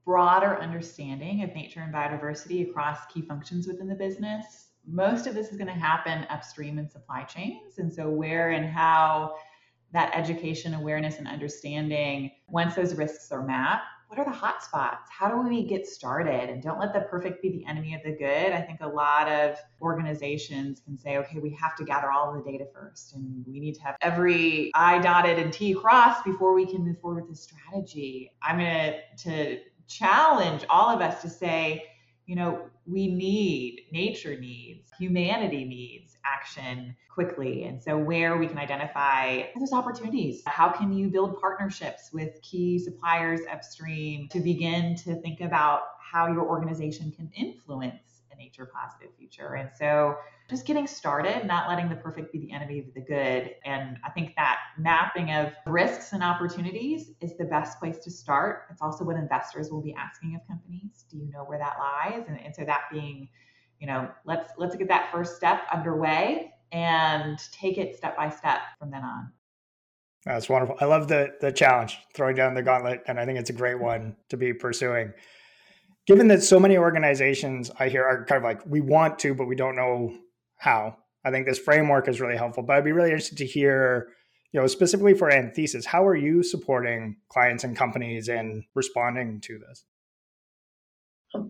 broader 0.06 0.60
understanding 0.62 1.42
of 1.42 1.56
nature 1.56 1.80
and 1.80 1.92
biodiversity 1.92 2.70
across 2.70 3.00
key 3.12 3.24
functions 3.24 3.66
within 3.66 3.88
the 3.88 3.96
business. 3.96 4.68
Most 4.88 5.26
of 5.26 5.34
this 5.34 5.50
is 5.50 5.58
going 5.58 5.68
to 5.68 5.74
happen 5.74 6.28
upstream 6.30 6.78
in 6.78 6.88
supply 6.88 7.24
chains. 7.24 7.80
And 7.80 7.92
so, 7.92 8.08
where 8.08 8.52
and 8.52 8.68
how 8.68 9.36
that 9.96 10.12
education, 10.14 10.74
awareness, 10.74 11.18
and 11.18 11.28
understanding, 11.28 12.30
once 12.50 12.76
those 12.76 12.94
risks 12.96 13.32
are 13.32 13.42
mapped, 13.42 13.86
what 14.10 14.20
are 14.20 14.26
the 14.26 14.32
hot 14.32 14.62
spots? 14.62 15.10
How 15.10 15.30
do 15.30 15.42
we 15.42 15.64
get 15.64 15.88
started? 15.88 16.50
And 16.50 16.62
don't 16.62 16.80
let 16.80 16.94
the 16.94 17.02
perfect 17.02 17.42
be 17.42 17.50
the 17.50 17.66
enemy 17.66 17.96
of 17.96 18.04
the 18.04 18.12
good. 18.12 18.52
I 18.52 18.62
think 18.62 18.82
a 18.82 18.88
lot 18.88 19.28
of 19.28 19.58
organizations 19.82 20.82
can 20.86 20.98
say, 20.98 21.18
okay, 21.18 21.40
we 21.40 21.50
have 21.60 21.76
to 21.78 21.84
gather 21.84 22.12
all 22.12 22.34
the 22.34 22.44
data 22.50 22.66
first, 22.74 23.16
and 23.16 23.44
we 23.48 23.60
need 23.60 23.74
to 23.76 23.82
have 23.82 23.96
every 24.02 24.70
I 24.76 25.00
dotted 25.00 25.40
and 25.40 25.52
T 25.52 25.74
crossed 25.74 26.24
before 26.24 26.54
we 26.54 26.66
can 26.66 26.86
move 26.86 27.00
forward 27.00 27.28
with 27.28 27.30
the 27.30 27.36
strategy. 27.36 28.32
I'm 28.44 28.60
going 28.60 28.96
to 29.20 29.60
challenge 29.88 30.66
all 30.70 30.90
of 30.90 31.02
us 31.02 31.22
to 31.22 31.30
say, 31.30 31.86
you 32.26 32.36
know, 32.36 32.62
we 32.86 33.08
need, 33.08 33.88
nature 33.92 34.38
needs, 34.40 34.90
humanity 35.00 35.64
needs 35.64 36.05
action 36.26 36.96
quickly. 37.10 37.64
And 37.64 37.82
so, 37.82 37.98
where 37.98 38.38
we 38.38 38.48
can 38.48 38.58
identify 38.58 39.44
those 39.58 39.72
opportunities, 39.72 40.42
how 40.46 40.70
can 40.70 40.92
you 40.92 41.08
build 41.10 41.40
partnerships 41.40 42.10
with 42.14 42.42
key 42.42 42.80
suppliers 42.80 43.42
upstream 43.52 44.28
to 44.30 44.40
begin 44.40 44.96
to 44.98 45.16
think 45.22 45.42
about 45.42 45.82
how 46.00 46.28
your 46.28 46.48
organization 46.48 47.12
can 47.12 47.32
influence 47.36 48.24
a 48.32 48.36
nature 48.36 48.66
positive 48.74 49.16
future? 49.18 49.56
And 49.56 49.70
so, 49.78 50.18
just 50.50 50.68
getting 50.68 50.86
started, 50.86 51.48
not 51.48 51.68
letting 51.68 51.90
the 51.90 51.96
perfect 51.96 52.32
be 52.32 52.40
the 52.40 52.52
enemy 52.52 52.80
of 52.80 52.94
the 52.94 53.02
good. 53.02 53.56
And 53.66 53.98
I 54.06 54.12
think 54.12 54.36
that 54.36 54.60
mapping 54.78 55.32
of 55.32 55.54
risks 55.66 56.14
and 56.14 56.22
opportunities 56.22 57.12
is 57.20 57.36
the 57.38 57.46
best 57.46 57.80
place 57.80 57.98
to 58.00 58.12
start. 58.12 58.66
It's 58.70 58.82
also 58.82 59.04
what 59.04 59.16
investors 59.16 59.72
will 59.72 59.82
be 59.82 59.96
asking 59.96 60.36
of 60.36 60.48
companies. 60.48 61.06
Do 61.10 61.18
you 61.18 61.32
know 61.32 61.44
where 61.46 61.58
that 61.58 61.78
lies? 61.80 62.26
And, 62.28 62.40
and 62.40 62.56
so 62.56 62.64
that 62.64 62.82
being, 62.92 63.28
you 63.86 63.92
know, 63.92 64.10
let's 64.26 64.50
let's 64.58 64.76
get 64.76 64.88
that 64.88 65.12
first 65.12 65.36
step 65.36 65.62
underway 65.72 66.52
and 66.72 67.38
take 67.52 67.78
it 67.78 67.96
step 67.96 68.18
by 68.18 68.32
step 68.32 68.62
from 68.80 68.90
then 68.90 69.04
on. 69.04 69.32
That's 70.26 70.50
wonderful. 70.50 70.76
I 70.82 70.86
love 70.86 71.08
the 71.08 71.36
the 71.40 71.52
challenge, 71.52 72.00
throwing 72.16 72.36
down 72.36 72.56
the 72.56 72.64
gauntlet, 72.64 73.04
and 73.06 73.20
I 73.20 73.28
think 73.28 73.38
it's 73.38 73.52
a 73.52 73.54
great 73.54 73.80
one 73.80 74.16
to 74.30 74.38
be 74.38 74.54
pursuing. 74.54 75.14
Given 76.08 76.28
that 76.30 76.42
so 76.42 76.60
many 76.60 76.80
organizations 76.80 77.70
I 77.78 77.90
hear 77.90 78.04
are 78.04 78.26
kind 78.26 78.38
of 78.38 78.44
like, 78.44 78.66
we 78.66 78.82
want 78.82 79.20
to, 79.20 79.36
but 79.36 79.46
we 79.46 79.56
don't 79.56 79.76
know 79.76 80.18
how. 80.58 80.98
I 81.24 81.30
think 81.30 81.46
this 81.46 81.60
framework 81.60 82.08
is 82.08 82.20
really 82.20 82.38
helpful, 82.38 82.64
but 82.64 82.76
I'd 82.78 82.86
be 82.86 82.92
really 82.92 83.10
interested 83.10 83.38
to 83.38 83.46
hear, 83.46 84.08
you 84.52 84.60
know, 84.60 84.66
specifically 84.66 85.14
for 85.14 85.32
Anthesis, 85.32 85.86
how 85.86 86.08
are 86.08 86.16
you 86.16 86.42
supporting 86.42 87.18
clients 87.30 87.64
and 87.64 87.78
companies 87.78 88.30
in 88.30 88.66
responding 88.74 89.42
to 89.42 89.60
this? 89.60 89.86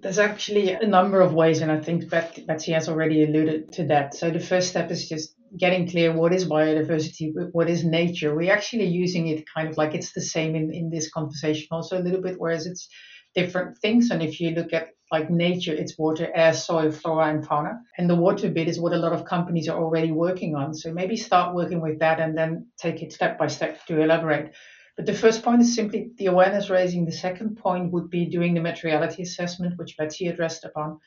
There's 0.02 0.19
actually 0.19 0.71
a 0.71 0.88
number 0.88 1.21
of 1.21 1.34
ways, 1.34 1.62
and 1.62 1.71
I 1.71 1.80
think 1.80 2.10
Betsy 2.10 2.71
has 2.71 2.89
already 2.89 3.24
alluded 3.24 3.71
to 3.74 3.88
that. 3.88 4.13
So 4.15 4.30
the 4.30 4.39
first 4.39 4.69
step 4.69 4.91
is 4.91 5.08
just 5.08 5.36
getting 5.58 5.89
clear 5.89 6.12
what 6.12 6.34
is 6.34 6.48
biodiversity, 6.48 7.34
what 7.52 7.69
is 7.69 7.84
nature. 7.84 8.36
We're 8.36 8.54
actually 8.54 8.86
using 8.86 9.28
it 9.28 9.45
kind 9.54 9.69
of 9.69 9.78
like 9.78 9.93
it's 9.93 10.13
the 10.13 10.21
same 10.21 10.56
in, 10.56 10.74
in 10.74 10.89
this 10.89 11.10
conversation 11.12 11.67
also 11.71 12.00
a 12.00 12.04
little 12.04 12.21
bit, 12.21 12.36
whereas 12.38 12.65
it's 12.65 12.88
different 13.36 13.78
things. 13.80 14.10
And 14.12 14.24
if 14.24 14.39
you 14.39 14.52
look 14.52 14.74
at 14.74 14.89
like 15.12 15.30
nature, 15.30 15.74
it's 15.74 15.98
water, 15.98 16.32
air, 16.34 16.54
soil, 16.54 16.91
flora, 16.91 17.28
and 17.28 17.45
fauna. 17.45 17.80
And 17.98 18.10
the 18.10 18.15
water 18.15 18.50
bit 18.50 18.67
is 18.67 18.80
what 18.80 18.93
a 18.93 18.98
lot 18.98 19.13
of 19.13 19.26
companies 19.26 19.69
are 19.69 19.82
already 19.82 20.12
working 20.12 20.56
on. 20.56 20.74
So 20.74 20.91
maybe 20.91 21.15
start 21.15 21.54
working 21.54 21.82
with 21.82 22.00
that 22.00 22.19
and 22.19 22.38
then 22.38 22.67
take 22.78 23.02
it 23.04 23.13
step 23.13 23.38
by 23.38 23.48
step 23.48 23.86
to 23.86 24.02
elaborate. 24.02 24.54
But 24.97 25.05
the 25.05 25.13
first 25.13 25.43
point 25.43 25.62
is 25.62 25.75
simply 25.75 26.12
the 26.17 26.27
awareness 26.27 26.69
raising. 26.69 27.05
The 27.05 27.12
second 27.12 27.58
point 27.58 27.91
would 27.91 28.10
be 28.10 28.25
doing 28.25 28.53
the 28.53 28.62
materiality 28.62 29.23
assessment, 29.23 29.77
which 29.77 29.97
Betsy 29.97 30.27
addressed 30.27 30.63
upon. 30.63 30.99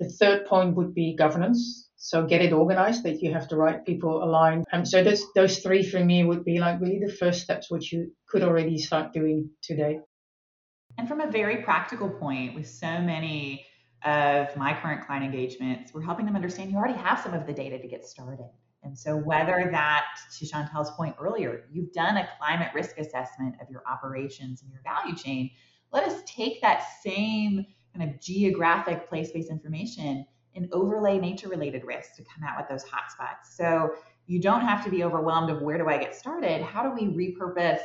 The 0.00 0.08
third 0.08 0.46
point 0.46 0.74
would 0.76 0.94
be 0.94 1.16
governance. 1.16 1.88
So 1.96 2.26
get 2.26 2.42
it 2.42 2.52
organized 2.52 3.04
that 3.04 3.22
you 3.22 3.32
have 3.32 3.48
the 3.48 3.56
right 3.56 3.84
people 3.86 4.22
aligned. 4.22 4.64
And 4.72 4.86
so 4.86 5.02
those, 5.04 5.24
those 5.34 5.60
three 5.60 5.82
for 5.82 6.04
me 6.04 6.24
would 6.24 6.44
be 6.44 6.58
like 6.58 6.80
really 6.80 6.98
the 6.98 7.12
first 7.12 7.42
steps 7.42 7.70
which 7.70 7.92
you 7.92 8.12
could 8.26 8.42
already 8.42 8.76
start 8.76 9.12
doing 9.12 9.48
today. 9.62 10.00
And 10.98 11.08
from 11.08 11.20
a 11.20 11.30
very 11.30 11.62
practical 11.62 12.10
point, 12.10 12.54
with 12.54 12.68
so 12.68 13.00
many 13.00 13.64
of 14.04 14.54
my 14.56 14.76
current 14.82 15.06
client 15.06 15.24
engagements, 15.24 15.94
we're 15.94 16.02
helping 16.02 16.26
them 16.26 16.34
understand 16.34 16.70
you 16.70 16.76
already 16.76 16.98
have 16.98 17.20
some 17.20 17.34
of 17.34 17.46
the 17.46 17.52
data 17.52 17.78
to 17.78 17.88
get 17.88 18.04
started. 18.04 18.50
And 18.84 18.98
so, 18.98 19.16
whether 19.16 19.68
that, 19.70 20.06
to 20.38 20.46
Chantelle's 20.46 20.90
point 20.92 21.14
earlier, 21.20 21.64
you've 21.70 21.92
done 21.92 22.16
a 22.16 22.28
climate 22.38 22.70
risk 22.74 22.98
assessment 22.98 23.54
of 23.60 23.70
your 23.70 23.82
operations 23.88 24.62
and 24.62 24.70
your 24.72 24.82
value 24.82 25.16
chain, 25.16 25.50
let 25.92 26.04
us 26.04 26.22
take 26.26 26.60
that 26.62 26.84
same 27.04 27.64
kind 27.94 28.10
of 28.10 28.20
geographic 28.20 29.08
place 29.08 29.30
based 29.30 29.50
information 29.50 30.26
and 30.54 30.68
overlay 30.72 31.18
nature 31.18 31.48
related 31.48 31.84
risks 31.84 32.16
to 32.16 32.24
come 32.24 32.42
out 32.44 32.56
with 32.58 32.68
those 32.68 32.84
hotspots. 32.84 33.56
So, 33.56 33.94
you 34.26 34.40
don't 34.40 34.62
have 34.62 34.84
to 34.84 34.90
be 34.90 35.04
overwhelmed 35.04 35.50
of 35.50 35.62
where 35.62 35.78
do 35.78 35.88
I 35.88 35.98
get 35.98 36.14
started? 36.14 36.62
How 36.62 36.82
do 36.82 36.90
we 36.90 37.08
repurpose 37.08 37.80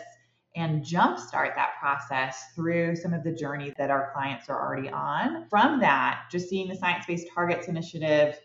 and 0.55 0.83
jumpstart 0.83 1.53
that 1.55 1.73
process 1.79 2.43
through 2.55 2.95
some 2.95 3.13
of 3.13 3.23
the 3.23 3.31
journey 3.31 3.73
that 3.77 3.91
our 3.91 4.11
clients 4.13 4.49
are 4.49 4.59
already 4.59 4.89
on? 4.89 5.47
From 5.49 5.79
that, 5.79 6.23
just 6.31 6.49
seeing 6.49 6.67
the 6.67 6.75
Science 6.75 7.05
Based 7.05 7.27
Targets 7.33 7.67
Initiative 7.67 8.39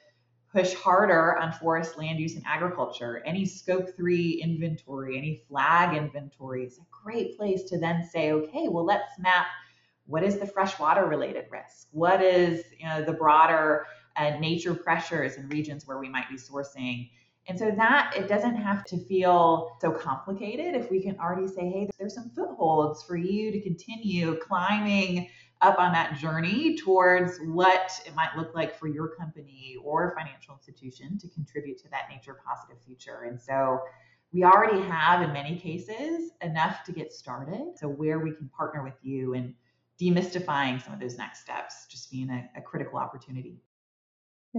push 0.53 0.75
harder 0.75 1.39
on 1.39 1.53
forest 1.53 1.97
land 1.97 2.21
use 2.21 2.35
and 2.35 2.45
agriculture. 2.47 3.23
Any 3.25 3.47
scope 3.47 3.97
three 3.97 4.41
inventory, 4.43 5.17
any 5.17 5.43
flag 5.49 5.97
inventory 5.97 6.65
is 6.65 6.79
a 6.79 6.83
great 6.91 7.37
place 7.39 7.65
to 7.65 7.79
then 7.79 8.07
say, 8.07 8.33
okay, 8.33 8.69
well, 8.69 8.85
let's 8.85 9.19
map 9.19 9.47
what 10.07 10.23
is 10.23 10.39
the 10.39 10.47
freshwater 10.47 11.07
related 11.07 11.47
risk? 11.51 11.89
What 11.93 12.23
is 12.23 12.65
you 12.79 12.87
know, 12.87 13.03
the 13.03 13.13
broader 13.13 13.87
uh, 14.17 14.31
nature 14.39 14.75
pressures 14.75 15.37
in 15.37 15.49
regions 15.49 15.87
where 15.87 15.99
we 15.99 16.09
might 16.09 16.29
be 16.29 16.37
sourcing? 16.37 17.09
And 17.49 17.59
so 17.59 17.71
that 17.73 18.13
it 18.17 18.29
doesn't 18.29 18.57
have 18.57 18.85
to 18.85 18.99
feel 18.99 19.77
so 19.81 19.91
complicated 19.91 20.75
if 20.75 20.91
we 20.91 21.03
can 21.03 21.19
already 21.19 21.49
say, 21.49 21.63
hey, 21.63 21.89
there's 21.99 22.15
some 22.15 22.31
footholds 22.31 23.03
for 23.03 23.17
you 23.17 23.51
to 23.51 23.61
continue 23.61 24.39
climbing 24.39 25.29
up 25.63 25.79
on 25.79 25.93
that 25.93 26.19
journey 26.19 26.77
towards 26.77 27.39
what 27.45 28.01
it 28.07 28.15
might 28.15 28.37
look 28.37 28.55
like 28.55 28.79
for 28.79 28.89
your 28.89 29.09
company 29.09 29.77
or 29.83 30.15
financial 30.17 30.55
institution 30.55 31.17
to 31.19 31.29
contribute 31.29 31.79
to 31.79 31.89
that 31.91 32.09
nature 32.11 32.37
positive 32.45 32.83
future. 32.83 33.23
And 33.29 33.41
so 33.41 33.81
we 34.33 34.45
already 34.45 34.81
have, 34.83 35.23
in 35.23 35.33
many 35.33 35.57
cases, 35.57 36.33
enough 36.41 36.85
to 36.85 36.93
get 36.93 37.13
started. 37.13 37.75
So, 37.77 37.87
where 37.87 38.19
we 38.19 38.33
can 38.33 38.49
partner 38.49 38.83
with 38.83 38.97
you 39.03 39.35
and 39.35 39.55
demystifying 40.01 40.83
some 40.83 40.95
of 40.95 41.01
those 41.01 41.19
next 41.19 41.41
steps, 41.41 41.87
just 41.89 42.11
being 42.11 42.31
a, 42.31 42.49
a 42.57 42.63
critical 42.63 42.99
opportunity. 42.99 43.61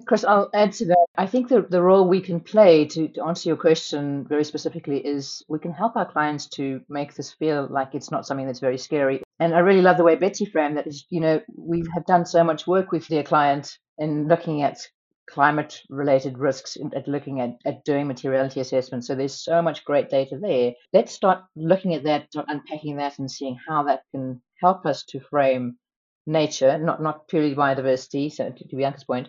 Chris, 0.05 0.23
I'll 0.23 0.49
add 0.55 0.73
to 0.73 0.85
that. 0.85 1.05
I 1.15 1.27
think 1.27 1.49
the, 1.49 1.61
the 1.61 1.81
role 1.81 2.07
we 2.07 2.19
can 2.19 2.39
play 2.39 2.85
to, 2.85 3.07
to 3.09 3.23
answer 3.25 3.49
your 3.49 3.57
question 3.57 4.25
very 4.27 4.43
specifically 4.43 4.97
is 4.97 5.43
we 5.47 5.59
can 5.59 5.71
help 5.71 5.95
our 5.95 6.11
clients 6.11 6.47
to 6.49 6.81
make 6.89 7.13
this 7.13 7.31
feel 7.31 7.67
like 7.69 7.93
it's 7.93 8.09
not 8.09 8.25
something 8.25 8.47
that's 8.47 8.59
very 8.59 8.79
scary. 8.79 9.21
And 9.39 9.53
I 9.53 9.59
really 9.59 9.81
love 9.83 9.97
the 9.97 10.03
way 10.03 10.15
Betsy 10.15 10.45
framed 10.45 10.77
that 10.77 10.87
is, 10.87 11.05
you 11.09 11.19
know, 11.19 11.41
we 11.55 11.83
have 11.93 12.07
done 12.07 12.25
so 12.25 12.43
much 12.43 12.65
work 12.65 12.91
with 12.91 13.07
their 13.07 13.23
client 13.23 13.77
in 13.99 14.27
looking 14.27 14.63
at 14.63 14.79
climate 15.29 15.81
related 15.89 16.39
risks 16.39 16.75
at 16.95 17.07
looking 17.07 17.39
at, 17.39 17.57
at 17.63 17.85
doing 17.85 18.07
materiality 18.07 18.59
assessments. 18.59 19.07
So 19.07 19.15
there's 19.15 19.43
so 19.43 19.61
much 19.61 19.85
great 19.85 20.09
data 20.09 20.37
there. 20.41 20.73
Let's 20.91 21.13
start 21.13 21.43
looking 21.55 21.93
at 21.93 22.03
that, 22.03 22.27
unpacking 22.35 22.97
that 22.97 23.19
and 23.19 23.29
seeing 23.29 23.57
how 23.67 23.83
that 23.83 24.01
can 24.11 24.41
help 24.59 24.87
us 24.87 25.03
to 25.09 25.19
frame 25.19 25.77
nature, 26.25 26.77
not 26.77 27.01
not 27.01 27.27
purely 27.27 27.55
biodiversity, 27.55 28.31
so 28.31 28.49
to, 28.49 28.67
to 28.67 28.75
Bianca's 28.75 29.03
point, 29.03 29.27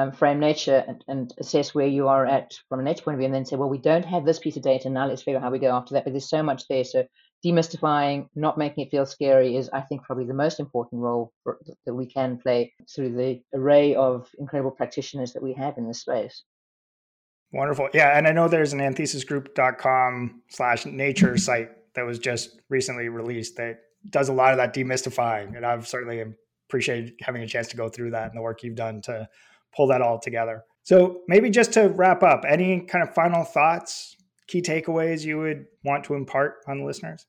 um, 0.00 0.12
frame 0.12 0.40
nature 0.40 0.84
and, 0.86 1.04
and, 1.08 1.34
assess 1.38 1.74
where 1.74 1.86
you 1.86 2.08
are 2.08 2.26
at 2.26 2.54
from 2.68 2.80
a 2.80 2.82
nature 2.82 3.02
point 3.02 3.14
of 3.14 3.18
view, 3.18 3.26
and 3.26 3.34
then 3.34 3.44
say, 3.44 3.56
well, 3.56 3.68
we 3.68 3.78
don't 3.78 4.04
have 4.04 4.24
this 4.24 4.38
piece 4.38 4.56
of 4.56 4.62
data 4.62 4.88
now. 4.88 5.06
Let's 5.06 5.22
figure 5.22 5.38
out 5.38 5.42
how 5.42 5.50
we 5.50 5.58
go 5.58 5.74
after 5.74 5.94
that. 5.94 6.04
But 6.04 6.12
there's 6.12 6.28
so 6.28 6.42
much 6.42 6.66
there. 6.68 6.84
So 6.84 7.04
demystifying, 7.44 8.28
not 8.34 8.58
making 8.58 8.86
it 8.86 8.90
feel 8.90 9.06
scary, 9.06 9.56
is 9.56 9.68
I 9.72 9.80
think 9.82 10.02
probably 10.02 10.26
the 10.26 10.34
most 10.34 10.60
important 10.60 11.02
role 11.02 11.32
for, 11.42 11.58
that 11.86 11.94
we 11.94 12.06
can 12.06 12.38
play 12.38 12.72
through 12.94 13.14
the 13.14 13.40
array 13.54 13.94
of 13.94 14.28
incredible 14.38 14.70
practitioners 14.70 15.32
that 15.32 15.42
we 15.42 15.52
have 15.54 15.76
in 15.78 15.86
this 15.86 16.00
space. 16.00 16.44
Wonderful. 17.52 17.88
Yeah, 17.92 18.16
and 18.16 18.26
I 18.26 18.32
know 18.32 18.48
there's 18.48 18.72
an 18.72 18.80
anthesisgroup.com 18.80 20.42
slash 20.48 20.86
nature 20.86 21.36
site 21.48 21.70
that 21.94 22.06
was 22.06 22.18
just 22.18 22.60
recently 22.68 23.08
released 23.08 23.56
that 23.56 23.80
does 24.08 24.28
a 24.28 24.32
lot 24.32 24.52
of 24.52 24.56
that 24.58 24.74
demystifying, 24.74 25.56
and 25.56 25.66
I've 25.66 25.86
certainly 25.86 26.24
appreciated 26.68 27.14
having 27.20 27.42
a 27.42 27.46
chance 27.46 27.68
to 27.68 27.76
go 27.76 27.88
through 27.88 28.12
that 28.12 28.28
and 28.28 28.38
the 28.38 28.42
work 28.42 28.62
you've 28.62 28.76
done 28.76 29.00
to 29.02 29.28
pull 29.76 29.86
that 29.88 30.02
all 30.02 30.18
together. 30.18 30.64
So 30.82 31.20
maybe 31.28 31.50
just 31.50 31.72
to 31.74 31.88
wrap 31.88 32.22
up, 32.22 32.44
any 32.48 32.80
kind 32.80 33.06
of 33.06 33.14
final 33.14 33.44
thoughts, 33.44 34.16
key 34.48 34.62
takeaways 34.62 35.24
you 35.24 35.38
would 35.38 35.66
want 35.84 36.04
to 36.04 36.14
impart 36.14 36.56
on 36.66 36.78
the 36.78 36.84
listeners? 36.84 37.26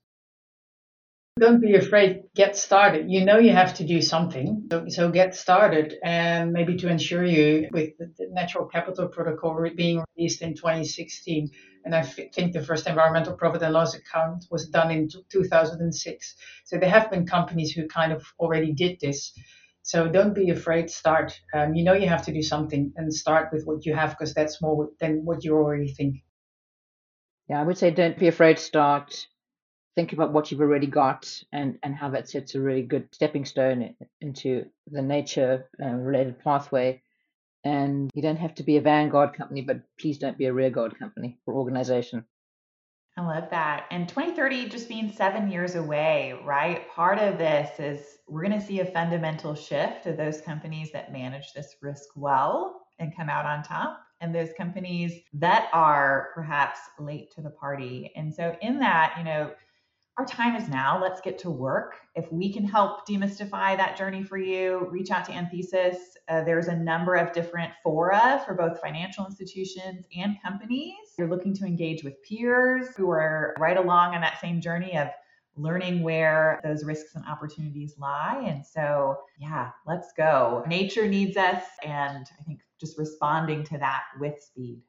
Don't 1.39 1.62
be 1.62 1.75
afraid, 1.75 2.23
get 2.36 2.58
started. 2.58 3.10
You 3.10 3.23
know 3.23 3.38
you 3.38 3.51
have 3.51 3.73
to 3.75 3.86
do 3.86 4.01
something. 4.01 4.67
So, 4.69 4.86
so 4.89 5.12
get 5.12 5.34
started 5.34 5.95
and 6.04 6.51
maybe 6.51 6.75
to 6.77 6.89
ensure 6.89 7.25
you 7.25 7.69
with 7.71 7.97
the, 7.97 8.12
Natural 8.32 8.65
Capital 8.65 9.08
Protocol 9.08 9.65
being 9.75 10.04
released 10.17 10.41
in 10.41 10.56
2016. 10.56 11.49
And 11.86 11.95
I 11.95 11.99
f- 11.99 12.19
think 12.34 12.51
the 12.51 12.62
first 12.62 12.86
environmental 12.86 13.34
profit 13.34 13.62
and 13.62 13.73
loss 13.73 13.95
account 13.95 14.45
was 14.51 14.67
done 14.67 14.91
in 14.91 15.08
t- 15.08 15.23
2006. 15.32 16.36
So 16.65 16.77
there 16.77 16.89
have 16.89 17.10
been 17.10 17.25
companies 17.25 17.71
who 17.71 17.88
kind 17.88 18.12
of 18.12 18.23
already 18.38 18.73
did 18.73 18.99
this. 18.99 19.32
So 19.83 20.07
don't 20.07 20.35
be 20.35 20.49
afraid. 20.51 20.89
Start. 20.89 21.39
Um, 21.53 21.73
you 21.73 21.83
know 21.83 21.93
you 21.93 22.07
have 22.07 22.25
to 22.25 22.33
do 22.33 22.41
something 22.41 22.93
and 22.95 23.13
start 23.13 23.51
with 23.51 23.65
what 23.65 23.85
you 23.85 23.95
have 23.95 24.11
because 24.11 24.33
that's 24.33 24.61
more 24.61 24.89
than 24.99 25.25
what 25.25 25.43
you 25.43 25.55
already 25.55 25.91
think. 25.93 26.17
Yeah, 27.49 27.59
I 27.59 27.63
would 27.63 27.77
say 27.77 27.91
don't 27.91 28.17
be 28.17 28.27
afraid 28.27 28.59
start. 28.59 29.27
Think 29.95 30.13
about 30.13 30.31
what 30.31 30.51
you've 30.51 30.61
already 30.61 30.87
got 30.87 31.43
and, 31.51 31.77
and 31.83 31.93
how 31.93 32.09
that 32.11 32.29
sets 32.29 32.55
a 32.55 32.61
really 32.61 32.83
good 32.83 33.13
stepping 33.13 33.43
stone 33.43 33.93
into 34.21 34.65
the 34.87 35.01
nature 35.01 35.69
uh, 35.83 35.89
related 35.89 36.39
pathway. 36.39 37.01
And 37.65 38.09
you 38.13 38.21
don't 38.21 38.37
have 38.37 38.55
to 38.55 38.63
be 38.63 38.77
a 38.77 38.81
vanguard 38.81 39.33
company, 39.33 39.61
but 39.61 39.81
please 39.99 40.17
don't 40.17 40.37
be 40.37 40.45
a 40.45 40.53
rearguard 40.53 40.97
company 40.97 41.39
or 41.45 41.55
organization. 41.55 42.25
I 43.17 43.21
love 43.26 43.50
that. 43.52 43.86
And 43.91 44.08
2030 44.08 44.69
just 44.69 44.88
being 44.88 45.12
seven 45.12 45.52
years 45.52 45.76
away, 45.76 46.39
right? 46.45 46.89
Part 46.89 47.19
of 47.19 47.38
this 47.38 47.78
is 47.80 48.19
we're 48.28 48.43
going 48.43 48.60
to 48.60 48.65
see 48.65 48.80
a 48.80 48.86
fundamental 48.86 49.54
shift 49.54 50.06
of 50.06 50.15
those 50.15 50.39
companies 50.39 50.91
that 50.93 51.12
manage 51.12 51.52
this 51.54 51.76
risk 51.82 52.10
well 52.15 52.88
and 53.00 53.15
come 53.15 53.30
out 53.30 53.45
on 53.45 53.63
top, 53.63 54.00
and 54.21 54.34
those 54.34 54.50
companies 54.58 55.24
that 55.34 55.69
are 55.74 56.30
perhaps 56.36 56.80
late 57.00 57.32
to 57.32 57.41
the 57.41 57.50
party. 57.50 58.12
And 58.15 58.34
so, 58.34 58.56
in 58.62 58.80
that, 58.80 59.15
you 59.17 59.24
know, 59.24 59.52
our 60.21 60.27
time 60.27 60.55
is 60.55 60.69
now. 60.69 61.01
Let's 61.01 61.19
get 61.19 61.39
to 61.39 61.49
work. 61.49 61.95
If 62.13 62.31
we 62.31 62.53
can 62.53 62.63
help 62.63 63.07
demystify 63.07 63.75
that 63.75 63.97
journey 63.97 64.21
for 64.21 64.38
you, 64.38 64.88
reach 64.91 65.10
out 65.10 65.25
to 65.25 65.31
Anthesis. 65.31 65.97
Uh, 66.29 66.43
there's 66.43 66.67
a 66.67 66.75
number 66.75 67.15
of 67.15 67.34
different 67.34 67.71
fora 67.81 68.39
for 68.45 68.53
both 68.53 68.79
financial 68.79 69.25
institutions 69.25 70.05
and 70.15 70.39
companies. 70.39 70.93
You're 71.17 71.27
looking 71.27 71.55
to 71.55 71.65
engage 71.65 72.03
with 72.03 72.21
peers 72.21 72.95
who 72.95 73.10
are 73.10 73.55
right 73.57 73.77
along 73.77 74.13
on 74.13 74.21
that 74.21 74.39
same 74.39 74.62
journey 74.62 74.95
of 74.95 75.07
learning 75.55 76.03
where 76.03 76.62
those 76.63 76.86
risks 76.86 77.15
and 77.15 77.25
opportunities 77.25 77.95
lie. 77.97 78.43
And 78.45 78.63
so, 78.63 79.15
yeah, 79.39 79.71
let's 79.88 80.13
go. 80.15 80.63
Nature 80.67 81.07
needs 81.07 81.36
us. 81.36 81.63
And 81.84 82.27
I 82.39 82.43
think 82.43 82.60
just 82.79 82.99
responding 82.99 83.63
to 83.63 83.79
that 83.79 84.03
with 84.19 84.39
speed. 84.39 84.84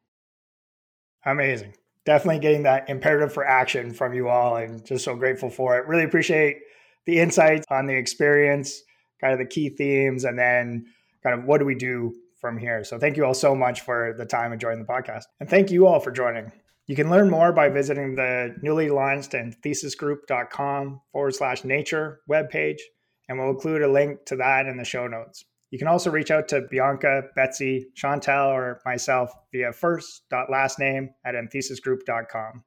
Amazing 1.25 1.73
definitely 2.05 2.41
getting 2.41 2.65
that 2.65 2.89
imperative 2.89 3.33
for 3.33 3.47
action 3.47 3.93
from 3.93 4.15
you 4.15 4.29
all 4.29 4.57
and 4.57 4.85
just 4.85 5.05
so 5.05 5.15
grateful 5.15 5.51
for 5.51 5.79
it. 5.79 5.87
Really 5.87 6.05
appreciate 6.05 6.59
the 7.07 7.19
insights 7.19 7.67
on 7.71 7.87
the 7.87 7.95
experience, 7.95 8.83
kind 9.21 9.33
of 9.33 9.39
the 9.39 9.47
key 9.47 9.69
themes, 9.69 10.25
and 10.25 10.39
then 10.39 10.87
kind 11.23 11.39
of 11.39 11.45
what 11.45 11.59
do 11.59 11.65
we 11.65 11.75
do 11.75 12.15
from 12.41 12.59
here. 12.59 12.83
So 12.85 12.99
thank 12.99 13.17
you 13.17 13.25
all 13.25 13.35
so 13.35 13.55
much 13.55 13.83
for 13.83 14.15
the 14.19 14.27
time 14.27 14.53
and 14.53 14.61
joining 14.61 14.81
the 14.81 14.93
podcast. 14.93 15.25
And 15.41 15.49
thank 15.49 15.71
you 15.71 15.87
all 15.87 16.01
for 16.01 16.11
joining. 16.11 16.51
You 16.89 16.97
can 16.97 17.09
learn 17.09 17.31
more 17.31 17.53
by 17.53 17.69
visiting 17.69 18.17
the 18.17 18.57
newly 18.61 18.91
launched 18.91 19.33
anthesisgroup.com 19.33 21.01
forward 21.13 21.35
slash 21.35 21.65
nature 21.65 22.21
webpage, 22.29 22.81
and 23.29 23.39
we'll 23.39 23.51
include 23.51 23.83
a 23.83 23.91
link 23.91 24.25
to 24.27 24.37
that 24.37 24.67
in 24.67 24.77
the 24.77 24.85
show 24.85 25.07
notes. 25.07 25.45
You 25.73 25.79
can 25.79 25.89
also 25.89 26.11
reach 26.11 26.31
out 26.31 26.49
to 26.49 26.61
Bianca, 26.71 27.23
Betsy, 27.35 27.89
Chantelle, 27.95 28.49
or 28.49 28.81
myself 28.85 29.33
via 29.53 29.73
first.lastname 29.73 31.09
at 31.25 31.35
anthesisgroup.com. 31.35 32.63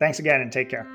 Thanks 0.00 0.18
again 0.18 0.40
and 0.40 0.50
take 0.50 0.70
care. 0.70 0.86